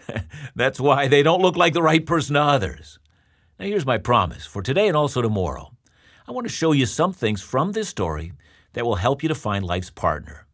That's 0.56 0.80
why 0.80 1.08
they 1.08 1.22
don't 1.22 1.42
look 1.42 1.56
like 1.56 1.74
the 1.74 1.82
right 1.82 2.04
person 2.04 2.34
to 2.34 2.42
others. 2.42 2.98
Now, 3.58 3.66
here's 3.66 3.86
my 3.86 3.98
promise 3.98 4.46
for 4.46 4.62
today 4.62 4.88
and 4.88 4.96
also 4.96 5.22
tomorrow. 5.22 5.72
I 6.26 6.32
want 6.32 6.46
to 6.46 6.52
show 6.52 6.72
you 6.72 6.86
some 6.86 7.12
things 7.12 7.42
from 7.42 7.72
this 7.72 7.88
story 7.88 8.32
that 8.72 8.84
will 8.84 8.96
help 8.96 9.22
you 9.22 9.28
to 9.28 9.34
find 9.34 9.64
life's 9.64 9.90
partner. 9.90 10.46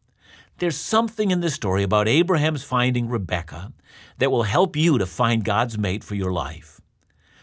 There's 0.57 0.77
something 0.77 1.31
in 1.31 1.39
this 1.39 1.55
story 1.55 1.81
about 1.81 2.07
Abraham's 2.07 2.63
finding 2.63 3.09
Rebekah 3.09 3.73
that 4.19 4.29
will 4.29 4.43
help 4.43 4.75
you 4.75 4.97
to 4.99 5.05
find 5.07 5.43
God's 5.43 5.77
mate 5.77 6.03
for 6.03 6.13
your 6.13 6.31
life. 6.31 6.79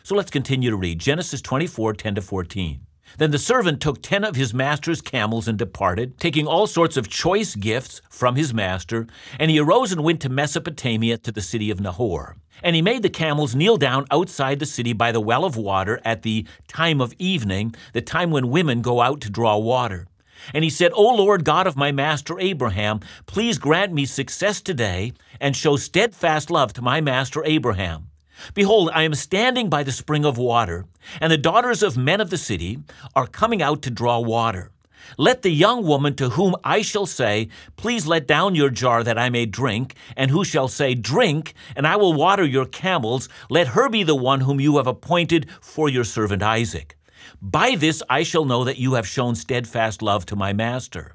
So 0.04 0.14
let's 0.14 0.30
continue 0.30 0.70
to 0.70 0.76
read 0.76 1.00
Genesis 1.00 1.42
24 1.42 1.94
10 1.94 2.14
to 2.14 2.22
14. 2.22 2.87
Then 3.16 3.30
the 3.30 3.38
servant 3.38 3.80
took 3.80 4.02
ten 4.02 4.24
of 4.24 4.36
his 4.36 4.52
master's 4.52 5.00
camels 5.00 5.48
and 5.48 5.58
departed, 5.58 6.18
taking 6.20 6.46
all 6.46 6.66
sorts 6.66 6.96
of 6.96 7.08
choice 7.08 7.54
gifts 7.54 8.02
from 8.10 8.36
his 8.36 8.52
master. 8.52 9.06
And 9.38 9.50
he 9.50 9.58
arose 9.58 9.90
and 9.90 10.04
went 10.04 10.20
to 10.20 10.28
Mesopotamia 10.28 11.18
to 11.18 11.32
the 11.32 11.40
city 11.40 11.70
of 11.70 11.80
Nahor. 11.80 12.36
And 12.62 12.76
he 12.76 12.82
made 12.82 13.02
the 13.02 13.10
camels 13.10 13.54
kneel 13.54 13.76
down 13.76 14.04
outside 14.10 14.58
the 14.58 14.66
city 14.66 14.92
by 14.92 15.12
the 15.12 15.20
well 15.20 15.44
of 15.44 15.56
water 15.56 16.00
at 16.04 16.22
the 16.22 16.46
time 16.66 17.00
of 17.00 17.14
evening, 17.18 17.74
the 17.92 18.02
time 18.02 18.30
when 18.30 18.50
women 18.50 18.82
go 18.82 19.00
out 19.00 19.20
to 19.22 19.30
draw 19.30 19.56
water. 19.56 20.06
And 20.54 20.64
he 20.64 20.70
said, 20.70 20.92
O 20.94 21.14
Lord 21.14 21.44
God 21.44 21.66
of 21.66 21.76
my 21.76 21.92
master 21.92 22.38
Abraham, 22.38 23.00
please 23.26 23.58
grant 23.58 23.92
me 23.92 24.06
success 24.06 24.60
today 24.60 25.12
and 25.40 25.56
show 25.56 25.76
steadfast 25.76 26.50
love 26.50 26.72
to 26.74 26.82
my 26.82 27.00
master 27.00 27.44
Abraham. 27.44 28.08
Behold, 28.54 28.90
I 28.92 29.02
am 29.02 29.14
standing 29.14 29.68
by 29.68 29.82
the 29.82 29.92
spring 29.92 30.24
of 30.24 30.38
water, 30.38 30.86
and 31.20 31.32
the 31.32 31.38
daughters 31.38 31.82
of 31.82 31.96
men 31.96 32.20
of 32.20 32.30
the 32.30 32.38
city 32.38 32.78
are 33.14 33.26
coming 33.26 33.62
out 33.62 33.82
to 33.82 33.90
draw 33.90 34.18
water. 34.18 34.70
Let 35.16 35.42
the 35.42 35.50
young 35.50 35.84
woman 35.84 36.14
to 36.16 36.30
whom 36.30 36.54
I 36.62 36.82
shall 36.82 37.06
say, 37.06 37.48
Please 37.76 38.06
let 38.06 38.26
down 38.26 38.54
your 38.54 38.68
jar 38.70 39.02
that 39.02 39.18
I 39.18 39.30
may 39.30 39.46
drink, 39.46 39.94
and 40.16 40.30
who 40.30 40.44
shall 40.44 40.68
say, 40.68 40.94
Drink, 40.94 41.54
and 41.74 41.86
I 41.86 41.96
will 41.96 42.12
water 42.12 42.44
your 42.44 42.66
camels, 42.66 43.28
let 43.48 43.68
her 43.68 43.88
be 43.88 44.02
the 44.02 44.14
one 44.14 44.40
whom 44.40 44.60
you 44.60 44.76
have 44.76 44.86
appointed 44.86 45.46
for 45.60 45.88
your 45.88 46.04
servant 46.04 46.42
Isaac. 46.42 46.96
By 47.40 47.76
this 47.76 48.02
I 48.10 48.22
shall 48.22 48.44
know 48.44 48.64
that 48.64 48.78
you 48.78 48.94
have 48.94 49.06
shown 49.06 49.34
steadfast 49.34 50.02
love 50.02 50.26
to 50.26 50.36
my 50.36 50.52
master. 50.52 51.14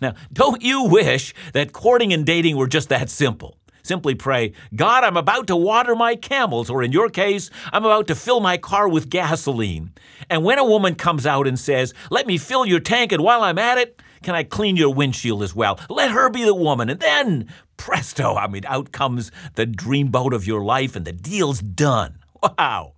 Now, 0.00 0.14
don't 0.32 0.62
you 0.62 0.84
wish 0.84 1.34
that 1.52 1.72
courting 1.72 2.12
and 2.12 2.26
dating 2.26 2.56
were 2.56 2.66
just 2.66 2.88
that 2.90 3.08
simple? 3.08 3.55
Simply 3.86 4.16
pray, 4.16 4.52
God, 4.74 5.04
I'm 5.04 5.16
about 5.16 5.46
to 5.46 5.54
water 5.54 5.94
my 5.94 6.16
camels, 6.16 6.68
or 6.68 6.82
in 6.82 6.90
your 6.90 7.08
case, 7.08 7.50
I'm 7.72 7.84
about 7.84 8.08
to 8.08 8.16
fill 8.16 8.40
my 8.40 8.56
car 8.56 8.88
with 8.88 9.08
gasoline. 9.08 9.92
And 10.28 10.42
when 10.42 10.58
a 10.58 10.64
woman 10.64 10.96
comes 10.96 11.24
out 11.24 11.46
and 11.46 11.56
says, 11.56 11.94
Let 12.10 12.26
me 12.26 12.36
fill 12.36 12.66
your 12.66 12.80
tank, 12.80 13.12
and 13.12 13.22
while 13.22 13.42
I'm 13.42 13.58
at 13.58 13.78
it, 13.78 14.02
can 14.24 14.34
I 14.34 14.42
clean 14.42 14.74
your 14.74 14.92
windshield 14.92 15.44
as 15.44 15.54
well? 15.54 15.78
Let 15.88 16.10
her 16.10 16.28
be 16.30 16.42
the 16.42 16.52
woman. 16.52 16.90
And 16.90 16.98
then, 16.98 17.48
presto, 17.76 18.34
I 18.34 18.48
mean, 18.48 18.64
out 18.66 18.90
comes 18.90 19.30
the 19.54 19.66
dreamboat 19.66 20.34
of 20.34 20.48
your 20.48 20.64
life, 20.64 20.96
and 20.96 21.04
the 21.04 21.12
deal's 21.12 21.60
done. 21.60 22.18
Wow. 22.58 22.94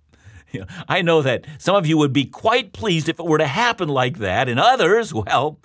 I 0.87 1.03
know 1.03 1.21
that 1.21 1.45
some 1.59 1.75
of 1.75 1.85
you 1.85 1.99
would 1.99 2.13
be 2.13 2.25
quite 2.25 2.73
pleased 2.73 3.09
if 3.09 3.19
it 3.19 3.25
were 3.25 3.37
to 3.37 3.45
happen 3.45 3.89
like 3.89 4.17
that, 4.17 4.49
and 4.49 4.59
others, 4.59 5.13
well, 5.13 5.59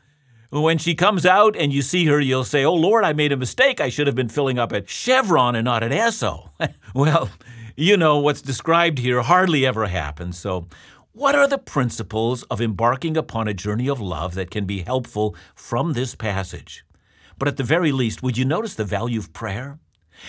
when 0.61 0.79
she 0.79 0.95
comes 0.95 1.27
out 1.27 1.57
and 1.57 1.73
you 1.73 1.83
see 1.83 2.07
her, 2.07 2.21
you'll 2.21 2.45
say, 2.45 2.65
Oh 2.65 2.75
Lord, 2.75 3.05
I 3.05 3.13
made 3.13 3.33
a 3.33 3.37
mistake. 3.37 3.81
I 3.81 3.89
should 3.89 4.07
have 4.07 4.17
been 4.17 4.29
filling 4.29 4.59
up 4.59 4.73
at 4.73 4.89
Chevron 4.89 5.55
and 5.55 5.65
not 5.65 5.83
at 5.83 5.91
Esso. 5.91 6.51
well, 6.95 7.31
you 7.77 7.97
know, 7.97 8.19
what's 8.19 8.43
described 8.43 8.99
here 8.99 9.23
hardly 9.23 9.67
ever 9.67 9.87
happens. 9.87 10.39
So, 10.39 10.69
what 11.13 11.35
are 11.35 11.47
the 11.47 11.59
principles 11.59 12.43
of 12.45 12.61
embarking 12.61 13.17
upon 13.17 13.47
a 13.47 13.55
journey 13.55 13.89
of 13.89 14.01
love 14.01 14.35
that 14.35 14.51
can 14.51 14.65
be 14.65 14.83
helpful 14.83 15.37
from 15.55 15.93
this 15.93 16.15
passage? 16.15 16.85
But 17.39 17.49
at 17.49 17.57
the 17.57 17.65
very 17.65 17.93
least, 17.93 18.23
would 18.23 18.37
you 18.37 18.45
notice 18.45 18.75
the 18.75 18.85
value 18.85 19.19
of 19.19 19.33
prayer? 19.33 19.79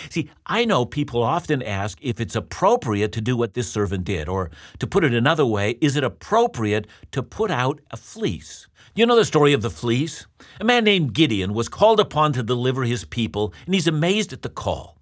See, 0.10 0.30
I 0.46 0.66
know 0.66 0.86
people 0.86 1.22
often 1.22 1.62
ask 1.62 1.98
if 2.02 2.20
it's 2.20 2.36
appropriate 2.36 3.12
to 3.14 3.22
do 3.22 3.38
what 3.38 3.54
this 3.54 3.72
servant 3.72 4.04
did, 4.04 4.28
or 4.28 4.50
to 4.80 4.88
put 4.88 5.04
it 5.04 5.14
another 5.14 5.46
way, 5.46 5.78
is 5.82 5.96
it 5.96 6.04
appropriate 6.04 6.88
to 7.12 7.22
put 7.24 7.52
out 7.52 7.80
a 7.92 7.98
fleece? 7.98 8.68
You 8.98 9.06
know 9.06 9.18
the 9.18 9.26
story 9.26 9.52
of 9.52 9.62
the 9.62 9.70
fleece? 9.70 10.26
A 10.62 10.64
man 10.64 10.86
named 10.86 11.14
Gideon 11.14 11.54
was 11.54 11.68
called 11.68 12.00
upon 12.00 12.32
to 12.32 12.42
deliver 12.42 12.86
his 12.86 13.04
people, 13.04 13.54
and 13.66 13.76
he's 13.76 13.88
amazed 13.88 14.32
at 14.32 14.42
the 14.42 14.48
call. 14.48 14.98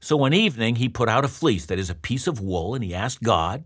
So 0.00 0.16
one 0.16 0.32
evening 0.32 0.74
he 0.74 0.88
put 0.88 1.08
out 1.08 1.24
a 1.24 1.28
fleece, 1.28 1.64
that 1.66 1.78
is 1.78 1.88
a 1.88 1.94
piece 1.94 2.26
of 2.26 2.40
wool, 2.40 2.74
and 2.74 2.82
he 2.82 2.92
asked 2.92 3.22
God, 3.22 3.62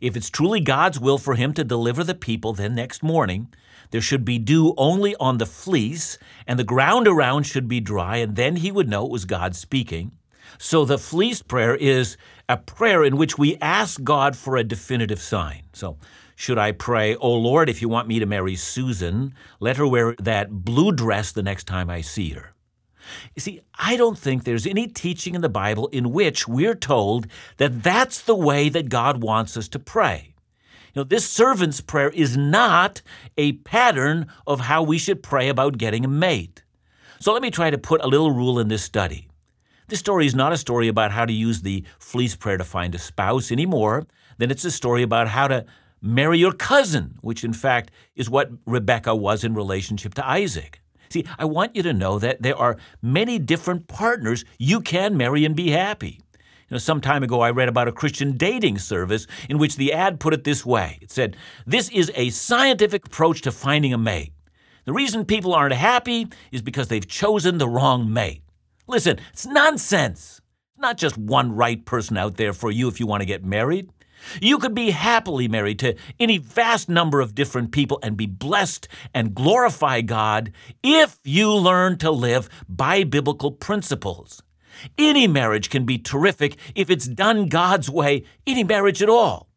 if 0.00 0.16
it's 0.16 0.30
truly 0.30 0.60
God's 0.60 1.00
will 1.00 1.18
for 1.18 1.34
him 1.34 1.52
to 1.54 1.64
deliver 1.64 2.04
the 2.04 2.14
people, 2.14 2.52
then 2.52 2.76
next 2.76 3.02
morning 3.02 3.52
there 3.90 4.00
should 4.00 4.24
be 4.24 4.38
dew 4.38 4.72
only 4.76 5.16
on 5.16 5.38
the 5.38 5.46
fleece, 5.46 6.16
and 6.46 6.56
the 6.56 6.62
ground 6.62 7.08
around 7.08 7.42
should 7.42 7.66
be 7.66 7.80
dry, 7.80 8.18
and 8.18 8.36
then 8.36 8.54
he 8.54 8.70
would 8.70 8.88
know 8.88 9.04
it 9.04 9.10
was 9.10 9.24
God 9.24 9.56
speaking. 9.56 10.12
So 10.58 10.84
the 10.84 10.96
fleece 10.96 11.42
prayer 11.42 11.74
is 11.74 12.16
a 12.48 12.56
prayer 12.56 13.02
in 13.02 13.16
which 13.16 13.36
we 13.36 13.56
ask 13.56 14.00
God 14.04 14.36
for 14.36 14.56
a 14.56 14.62
definitive 14.62 15.20
sign. 15.20 15.64
So 15.72 15.98
should 16.36 16.58
I 16.58 16.72
pray, 16.72 17.14
Oh 17.16 17.34
Lord, 17.34 17.68
if 17.68 17.80
you 17.80 17.88
want 17.88 18.08
me 18.08 18.18
to 18.18 18.26
marry 18.26 18.56
Susan, 18.56 19.34
let 19.60 19.76
her 19.76 19.86
wear 19.86 20.14
that 20.18 20.50
blue 20.64 20.92
dress 20.92 21.32
the 21.32 21.42
next 21.42 21.64
time 21.64 21.88
I 21.88 22.00
see 22.00 22.30
her? 22.30 22.54
You 23.34 23.40
see, 23.40 23.60
I 23.74 23.96
don't 23.96 24.18
think 24.18 24.44
there's 24.44 24.66
any 24.66 24.86
teaching 24.86 25.34
in 25.34 25.42
the 25.42 25.48
Bible 25.48 25.88
in 25.88 26.12
which 26.12 26.48
we're 26.48 26.74
told 26.74 27.26
that 27.58 27.82
that's 27.82 28.22
the 28.22 28.34
way 28.34 28.68
that 28.68 28.88
God 28.88 29.22
wants 29.22 29.56
us 29.56 29.68
to 29.68 29.78
pray. 29.78 30.34
You 30.94 31.00
know, 31.00 31.04
this 31.04 31.28
servant's 31.28 31.80
prayer 31.80 32.10
is 32.10 32.36
not 32.36 33.02
a 33.36 33.52
pattern 33.52 34.26
of 34.46 34.60
how 34.60 34.82
we 34.82 34.96
should 34.96 35.22
pray 35.22 35.48
about 35.48 35.78
getting 35.78 36.04
a 36.04 36.08
mate. 36.08 36.62
So 37.18 37.32
let 37.32 37.42
me 37.42 37.50
try 37.50 37.70
to 37.70 37.78
put 37.78 38.02
a 38.02 38.06
little 38.06 38.30
rule 38.30 38.58
in 38.58 38.68
this 38.68 38.82
study. 38.82 39.28
This 39.88 39.98
story 39.98 40.26
is 40.26 40.34
not 40.34 40.52
a 40.52 40.58
story 40.58 40.88
about 40.88 41.10
how 41.10 41.26
to 41.26 41.32
use 41.32 41.62
the 41.62 41.84
fleece 41.98 42.36
prayer 42.36 42.56
to 42.56 42.64
find 42.64 42.94
a 42.94 42.98
spouse 42.98 43.50
any 43.50 43.66
more 43.66 44.06
than 44.38 44.50
it's 44.50 44.64
a 44.64 44.70
story 44.70 45.02
about 45.02 45.28
how 45.28 45.48
to 45.48 45.66
marry 46.04 46.38
your 46.38 46.52
cousin, 46.52 47.16
which 47.22 47.42
in 47.42 47.52
fact 47.54 47.90
is 48.14 48.28
what 48.28 48.50
Rebecca 48.66 49.14
was 49.16 49.42
in 49.42 49.54
relationship 49.54 50.14
to 50.14 50.28
Isaac. 50.28 50.80
See, 51.08 51.24
I 51.38 51.46
want 51.46 51.74
you 51.74 51.82
to 51.82 51.92
know 51.92 52.18
that 52.18 52.42
there 52.42 52.56
are 52.56 52.76
many 53.00 53.38
different 53.38 53.88
partners 53.88 54.44
you 54.58 54.80
can 54.80 55.16
marry 55.16 55.44
and 55.44 55.56
be 55.56 55.70
happy. 55.70 56.20
You 56.68 56.74
know, 56.74 56.78
some 56.78 57.00
time 57.00 57.22
ago, 57.22 57.40
I 57.40 57.50
read 57.50 57.68
about 57.68 57.88
a 57.88 57.92
Christian 57.92 58.36
dating 58.36 58.78
service 58.78 59.26
in 59.48 59.58
which 59.58 59.76
the 59.76 59.92
ad 59.92 60.20
put 60.20 60.34
it 60.34 60.44
this 60.44 60.64
way 60.64 60.98
It 61.00 61.10
said, 61.10 61.36
This 61.66 61.88
is 61.90 62.10
a 62.14 62.30
scientific 62.30 63.06
approach 63.06 63.42
to 63.42 63.52
finding 63.52 63.94
a 63.94 63.98
mate. 63.98 64.32
The 64.84 64.92
reason 64.92 65.24
people 65.24 65.54
aren't 65.54 65.74
happy 65.74 66.26
is 66.52 66.60
because 66.60 66.88
they've 66.88 67.06
chosen 67.06 67.58
the 67.58 67.68
wrong 67.68 68.12
mate. 68.12 68.42
Listen, 68.86 69.18
it's 69.32 69.46
nonsense. 69.46 70.42
It's 70.72 70.80
not 70.80 70.98
just 70.98 71.16
one 71.16 71.54
right 71.54 71.82
person 71.84 72.18
out 72.18 72.36
there 72.36 72.52
for 72.52 72.70
you 72.70 72.88
if 72.88 73.00
you 73.00 73.06
want 73.06 73.22
to 73.22 73.26
get 73.26 73.44
married. 73.44 73.88
You 74.40 74.58
could 74.58 74.74
be 74.74 74.90
happily 74.90 75.48
married 75.48 75.78
to 75.80 75.96
any 76.18 76.38
vast 76.38 76.88
number 76.88 77.20
of 77.20 77.34
different 77.34 77.72
people 77.72 77.98
and 78.02 78.16
be 78.16 78.26
blessed 78.26 78.88
and 79.12 79.34
glorify 79.34 80.00
God 80.00 80.52
if 80.82 81.18
you 81.24 81.52
learn 81.52 81.98
to 81.98 82.10
live 82.10 82.48
by 82.68 83.04
biblical 83.04 83.52
principles. 83.52 84.42
Any 84.98 85.26
marriage 85.26 85.70
can 85.70 85.84
be 85.84 85.98
terrific 85.98 86.56
if 86.74 86.90
it's 86.90 87.06
done 87.06 87.48
God's 87.48 87.88
way, 87.88 88.24
any 88.46 88.64
marriage 88.64 89.02
at 89.02 89.08
all. 89.08 89.48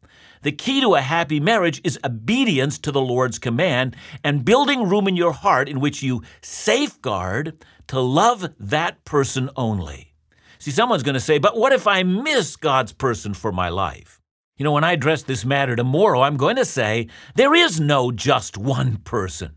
The 0.42 0.52
key 0.52 0.80
to 0.82 0.94
a 0.94 1.00
happy 1.00 1.40
marriage 1.40 1.80
is 1.82 1.98
obedience 2.04 2.78
to 2.80 2.92
the 2.92 3.00
Lord's 3.00 3.40
command 3.40 3.96
and 4.22 4.44
building 4.44 4.88
room 4.88 5.08
in 5.08 5.16
your 5.16 5.32
heart 5.32 5.68
in 5.68 5.80
which 5.80 6.02
you 6.02 6.22
safeguard 6.40 7.64
to 7.88 8.00
love 8.00 8.48
that 8.60 9.04
person 9.04 9.50
only. 9.56 10.14
See, 10.60 10.70
someone's 10.70 11.02
going 11.02 11.14
to 11.14 11.20
say, 11.20 11.38
but 11.38 11.56
what 11.56 11.72
if 11.72 11.86
I 11.86 12.02
miss 12.02 12.56
God's 12.56 12.92
person 12.92 13.34
for 13.34 13.50
my 13.50 13.68
life? 13.68 14.17
You 14.58 14.64
know, 14.64 14.72
when 14.72 14.82
I 14.82 14.92
address 14.92 15.22
this 15.22 15.44
matter 15.44 15.76
tomorrow, 15.76 16.20
I'm 16.20 16.36
going 16.36 16.56
to 16.56 16.64
say, 16.64 17.06
there 17.36 17.54
is 17.54 17.78
no 17.78 18.10
just 18.10 18.58
one 18.58 18.96
person. 18.96 19.52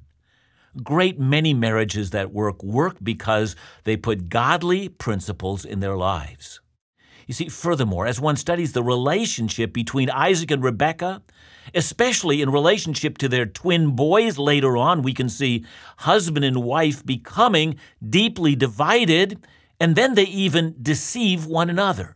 Great 0.83 1.19
many 1.19 1.55
marriages 1.55 2.11
that 2.11 2.31
work 2.31 2.63
work 2.63 2.97
because 3.01 3.55
they 3.83 3.97
put 3.97 4.29
godly 4.29 4.89
principles 4.89 5.65
in 5.65 5.79
their 5.79 5.97
lives. 5.97 6.61
You 7.25 7.33
see, 7.33 7.49
furthermore, 7.49 8.05
as 8.05 8.21
one 8.21 8.35
studies 8.35 8.73
the 8.73 8.83
relationship 8.83 9.73
between 9.73 10.11
Isaac 10.11 10.51
and 10.51 10.63
Rebekah, 10.63 11.23
especially 11.73 12.43
in 12.43 12.51
relationship 12.51 13.17
to 13.19 13.27
their 13.27 13.47
twin 13.47 13.95
boys 13.95 14.37
later 14.37 14.77
on, 14.77 15.01
we 15.01 15.13
can 15.13 15.29
see 15.29 15.65
husband 15.97 16.45
and 16.45 16.63
wife 16.63 17.03
becoming 17.03 17.75
deeply 18.07 18.55
divided, 18.55 19.39
and 19.79 19.95
then 19.95 20.13
they 20.13 20.25
even 20.25 20.75
deceive 20.79 21.47
one 21.47 21.71
another. 21.71 22.15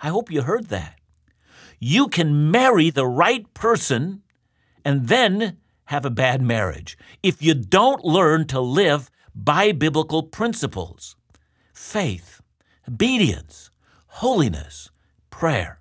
I 0.00 0.08
hope 0.08 0.32
you 0.32 0.42
heard 0.42 0.66
that. 0.66 0.97
You 1.78 2.08
can 2.08 2.50
marry 2.50 2.90
the 2.90 3.06
right 3.06 3.52
person 3.54 4.22
and 4.84 5.08
then 5.08 5.58
have 5.86 6.04
a 6.04 6.10
bad 6.10 6.42
marriage 6.42 6.98
if 7.22 7.42
you 7.42 7.54
don't 7.54 8.04
learn 8.04 8.46
to 8.48 8.60
live 8.60 9.10
by 9.34 9.72
biblical 9.72 10.22
principles 10.22 11.16
faith, 11.72 12.40
obedience, 12.88 13.70
holiness, 14.06 14.90
prayer, 15.30 15.78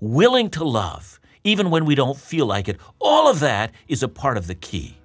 willing 0.00 0.50
to 0.50 0.64
love, 0.64 1.20
even 1.44 1.70
when 1.70 1.84
we 1.84 1.94
don't 1.94 2.18
feel 2.18 2.46
like 2.46 2.68
it. 2.68 2.80
All 3.00 3.28
of 3.28 3.38
that 3.40 3.72
is 3.86 4.02
a 4.02 4.08
part 4.08 4.36
of 4.36 4.48
the 4.48 4.56
key. 4.56 4.98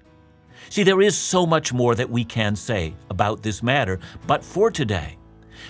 See, 0.70 0.84
there 0.84 1.02
is 1.02 1.16
so 1.16 1.46
much 1.46 1.72
more 1.72 1.94
that 1.96 2.10
we 2.10 2.24
can 2.24 2.56
say 2.56 2.96
about 3.10 3.44
this 3.44 3.62
matter, 3.62 4.00
but 4.26 4.44
for 4.44 4.72
today, 4.72 5.18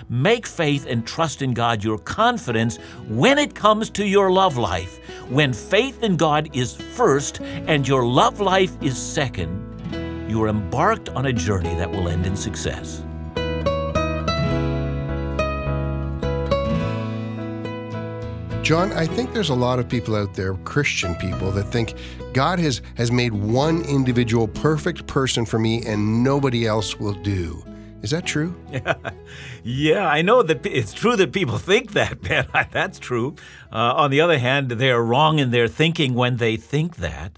make 0.09 0.45
faith 0.47 0.85
and 0.87 1.05
trust 1.05 1.41
in 1.41 1.53
God 1.53 1.83
your 1.83 1.97
confidence 1.97 2.77
when 3.07 3.37
it 3.37 3.55
comes 3.55 3.89
to 3.91 4.05
your 4.05 4.31
love 4.31 4.57
life. 4.57 4.97
When 5.29 5.53
faith 5.53 6.03
in 6.03 6.17
God 6.17 6.49
is 6.55 6.75
first 6.75 7.41
and 7.41 7.87
your 7.87 8.05
love 8.05 8.39
life 8.39 8.75
is 8.81 8.97
second, 8.97 10.29
you 10.29 10.41
are 10.43 10.47
embarked 10.47 11.09
on 11.09 11.25
a 11.25 11.33
journey 11.33 11.75
that 11.75 11.91
will 11.91 12.07
end 12.07 12.25
in 12.25 12.35
success. 12.35 13.03
John, 18.63 18.93
I 18.93 19.07
think 19.07 19.33
there's 19.33 19.49
a 19.49 19.55
lot 19.55 19.79
of 19.79 19.89
people 19.89 20.15
out 20.15 20.35
there, 20.35 20.53
Christian 20.53 21.15
people, 21.15 21.51
that 21.51 21.65
think 21.65 21.95
God 22.31 22.59
has, 22.59 22.81
has 22.95 23.11
made 23.11 23.33
one 23.33 23.81
individual 23.81 24.47
perfect 24.47 25.07
person 25.07 25.45
for 25.45 25.59
me 25.59 25.83
and 25.85 26.23
nobody 26.23 26.67
else 26.67 26.97
will 26.97 27.15
do. 27.15 27.65
Is 28.01 28.11
that 28.11 28.25
true? 28.25 28.55
Yeah, 28.71 28.95
yeah 29.63 30.07
I 30.07 30.21
know 30.21 30.41
that 30.43 30.65
it's 30.65 30.93
true 30.93 31.15
that 31.15 31.31
people 31.31 31.57
think 31.57 31.91
that, 31.93 32.23
man. 32.29 32.47
That's 32.71 32.99
true. 32.99 33.35
Uh, 33.71 33.93
on 33.95 34.11
the 34.11 34.21
other 34.21 34.39
hand, 34.39 34.71
they 34.71 34.91
are 34.91 35.03
wrong 35.03 35.39
in 35.39 35.51
their 35.51 35.67
thinking 35.67 36.13
when 36.15 36.37
they 36.37 36.57
think 36.57 36.97
that, 36.97 37.37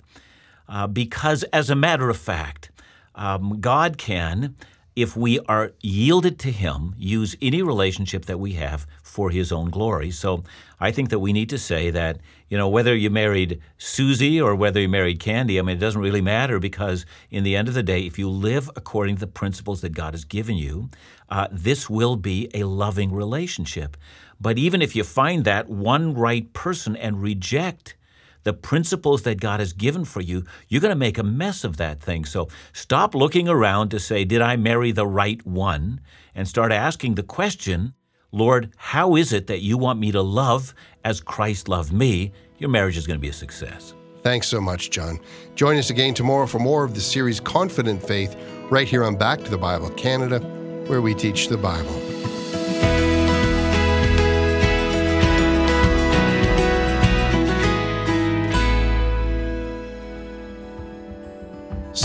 uh, 0.70 0.88
because 0.88 1.44
as 1.52 1.70
a 1.70 1.76
matter 1.76 2.10
of 2.10 2.18
fact, 2.18 2.72
um, 3.16 3.60
God 3.60 3.98
can 3.98 4.56
if 4.96 5.18
we 5.18 5.40
are 5.42 5.72
yielded 5.82 6.38
to 6.40 6.52
Him, 6.52 6.94
use 6.98 7.36
any 7.42 7.62
relationship 7.62 8.26
that 8.26 8.40
we 8.40 8.54
have 8.54 8.86
for 9.14 9.30
His 9.30 9.52
own 9.52 9.70
glory. 9.70 10.10
So 10.10 10.44
I 10.80 10.92
think 10.92 11.12
that 11.12 11.20
we 11.20 11.34
need 11.34 11.50
to 11.50 11.60
say 11.60 11.92
that, 11.92 12.18
you 12.50 12.58
know, 12.58 12.68
whether 12.68 12.96
you 12.96 13.12
married 13.12 13.62
Susie 13.78 14.42
or 14.42 14.56
whether 14.56 14.82
you 14.82 14.90
married 14.90 15.20
Candy, 15.20 15.60
I 15.60 15.62
mean, 15.62 15.78
it 15.78 15.80
doesn't 15.80 16.02
really 16.02 16.20
matter 16.20 16.58
because 16.58 17.06
in 17.30 17.44
the 17.44 17.56
end 17.56 17.68
of 17.68 17.76
the 17.76 17.84
day, 17.84 18.08
if 18.08 18.18
you 18.18 18.28
live 18.28 18.72
according 18.76 19.18
to 19.18 19.20
the 19.20 19.28
principles 19.28 19.82
that 19.82 19.94
God 19.94 20.16
has 20.16 20.26
given 20.26 20.58
you, 20.58 20.90
uh, 21.30 21.48
this 21.52 21.88
will 21.92 22.16
be 22.16 22.50
a 22.56 22.64
loving 22.64 23.14
relationship. 23.14 23.98
But 24.42 24.58
even 24.58 24.82
if 24.82 24.96
you 24.96 25.04
find 25.04 25.46
that 25.46 25.70
one 25.70 26.16
right 26.16 26.52
person 26.52 26.96
and 26.96 27.22
reject, 27.22 27.96
the 28.42 28.54
principles 28.54 29.22
that 29.22 29.40
God 29.40 29.60
has 29.60 29.74
given 29.74 30.06
for 30.06 30.22
you, 30.22 30.44
you're 30.68 30.82
going 30.82 30.90
to 30.90 30.96
make 30.96 31.20
a 31.20 31.24
mess 31.24 31.64
of 31.64 31.78
that 31.78 32.02
thing. 32.02 32.26
So 32.26 32.50
stop 32.74 33.14
looking 33.14 33.48
around 33.48 33.90
to 33.90 34.00
say, 34.00 34.26
Did 34.26 34.42
I 34.42 34.56
marry 34.56 34.92
the 34.92 35.08
right 35.08 35.46
one? 35.46 36.02
And 36.34 36.48
start 36.48 36.72
asking 36.72 37.14
the 37.14 37.24
question, 37.24 37.94
Lord, 38.34 38.72
how 38.78 39.16
is 39.16 39.32
it 39.32 39.46
that 39.46 39.62
you 39.62 39.78
want 39.78 40.00
me 40.00 40.12
to 40.12 40.22
love 40.22 40.74
as 41.06 41.22
Christ 41.22 41.70
loved 41.70 41.94
me? 41.94 42.32
Your 42.58 42.72
marriage 42.72 42.98
is 42.98 43.06
going 43.06 43.20
to 43.20 43.22
be 43.22 43.30
a 43.30 43.34
success. 43.34 43.94
Thanks 44.24 44.48
so 44.48 44.60
much, 44.60 44.90
John. 44.90 45.20
Join 45.54 45.78
us 45.78 45.92
again 45.92 46.16
tomorrow 46.16 46.48
for 46.48 46.58
more 46.58 46.84
of 46.84 46.96
the 46.96 47.02
series 47.02 47.40
Confident 47.40 48.02
Faith, 48.02 48.36
right 48.72 48.88
here 48.88 49.04
on 49.04 49.18
Back 49.18 49.44
to 49.44 49.52
the 49.52 49.58
Bible 49.58 49.92
Canada, 49.92 50.40
where 50.88 51.02
we 51.02 51.14
teach 51.14 51.48
the 51.48 51.58
Bible. 51.58 52.13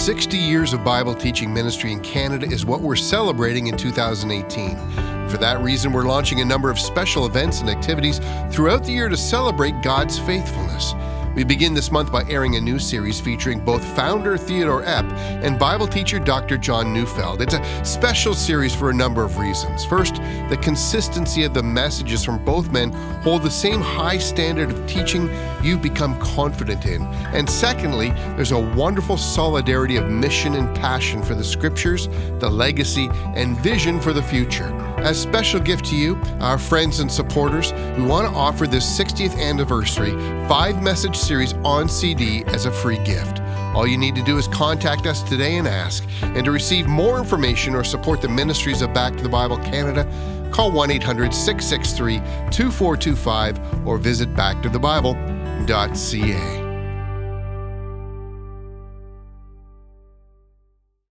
60 0.08 0.38
years 0.38 0.72
of 0.72 0.82
Bible 0.82 1.14
teaching 1.14 1.52
ministry 1.52 1.92
in 1.92 2.00
Canada 2.00 2.46
is 2.46 2.64
what 2.64 2.80
we're 2.80 2.96
celebrating 2.96 3.66
in 3.66 3.76
2018. 3.76 5.28
For 5.28 5.36
that 5.36 5.60
reason, 5.60 5.92
we're 5.92 6.06
launching 6.06 6.40
a 6.40 6.44
number 6.46 6.70
of 6.70 6.78
special 6.78 7.26
events 7.26 7.60
and 7.60 7.68
activities 7.68 8.18
throughout 8.50 8.84
the 8.84 8.92
year 8.92 9.10
to 9.10 9.18
celebrate 9.18 9.82
God's 9.82 10.18
faithfulness. 10.18 10.94
We 11.38 11.44
begin 11.44 11.72
this 11.72 11.92
month 11.92 12.10
by 12.10 12.24
airing 12.24 12.56
a 12.56 12.60
new 12.60 12.80
series 12.80 13.20
featuring 13.20 13.64
both 13.64 13.84
founder 13.94 14.36
Theodore 14.36 14.82
Epp 14.82 15.08
and 15.40 15.56
Bible 15.56 15.86
teacher 15.86 16.18
Dr. 16.18 16.58
John 16.58 16.92
Neufeld. 16.92 17.40
It's 17.40 17.54
a 17.54 17.84
special 17.84 18.34
series 18.34 18.74
for 18.74 18.90
a 18.90 18.92
number 18.92 19.22
of 19.22 19.38
reasons. 19.38 19.84
First, 19.84 20.16
the 20.50 20.58
consistency 20.60 21.44
of 21.44 21.54
the 21.54 21.62
messages 21.62 22.24
from 22.24 22.44
both 22.44 22.72
men 22.72 22.90
hold 23.22 23.44
the 23.44 23.50
same 23.50 23.80
high 23.80 24.18
standard 24.18 24.72
of 24.72 24.84
teaching 24.88 25.30
you've 25.62 25.80
become 25.80 26.18
confident 26.18 26.86
in. 26.86 27.02
And 27.32 27.48
secondly, 27.48 28.10
there's 28.34 28.50
a 28.50 28.58
wonderful 28.58 29.16
solidarity 29.16 29.94
of 29.94 30.10
mission 30.10 30.56
and 30.56 30.74
passion 30.74 31.22
for 31.22 31.36
the 31.36 31.44
scriptures, 31.44 32.08
the 32.40 32.50
legacy, 32.50 33.10
and 33.36 33.56
vision 33.60 34.00
for 34.00 34.12
the 34.12 34.22
future. 34.24 34.74
As 34.98 35.22
special 35.22 35.60
gift 35.60 35.84
to 35.86 35.96
you, 35.96 36.20
our 36.40 36.58
friends 36.58 36.98
and 36.98 37.10
supporters, 37.10 37.72
we 37.96 38.02
want 38.02 38.28
to 38.28 38.34
offer 38.34 38.66
this 38.66 38.98
60th 38.98 39.38
anniversary 39.38 40.10
five 40.48 40.82
message 40.82 41.14
series 41.28 41.52
on 41.64 41.88
CD 41.88 42.44
as 42.46 42.64
a 42.64 42.72
free 42.72 42.96
gift. 43.04 43.40
All 43.74 43.86
you 43.86 43.98
need 43.98 44.14
to 44.14 44.22
do 44.22 44.38
is 44.38 44.48
contact 44.48 45.06
us 45.06 45.22
today 45.22 45.58
and 45.58 45.68
ask. 45.68 46.02
And 46.22 46.42
to 46.46 46.50
receive 46.50 46.86
more 46.86 47.18
information 47.18 47.74
or 47.74 47.84
support 47.84 48.22
the 48.22 48.28
ministries 48.28 48.80
of 48.80 48.94
Back 48.94 49.14
to 49.18 49.22
the 49.22 49.28
Bible 49.28 49.58
Canada, 49.58 50.10
call 50.50 50.72
1 50.72 50.90
800 50.90 51.34
663 51.34 52.20
2425 52.50 53.86
or 53.86 53.98
visit 53.98 54.34
backtothebible.ca. 54.34 56.67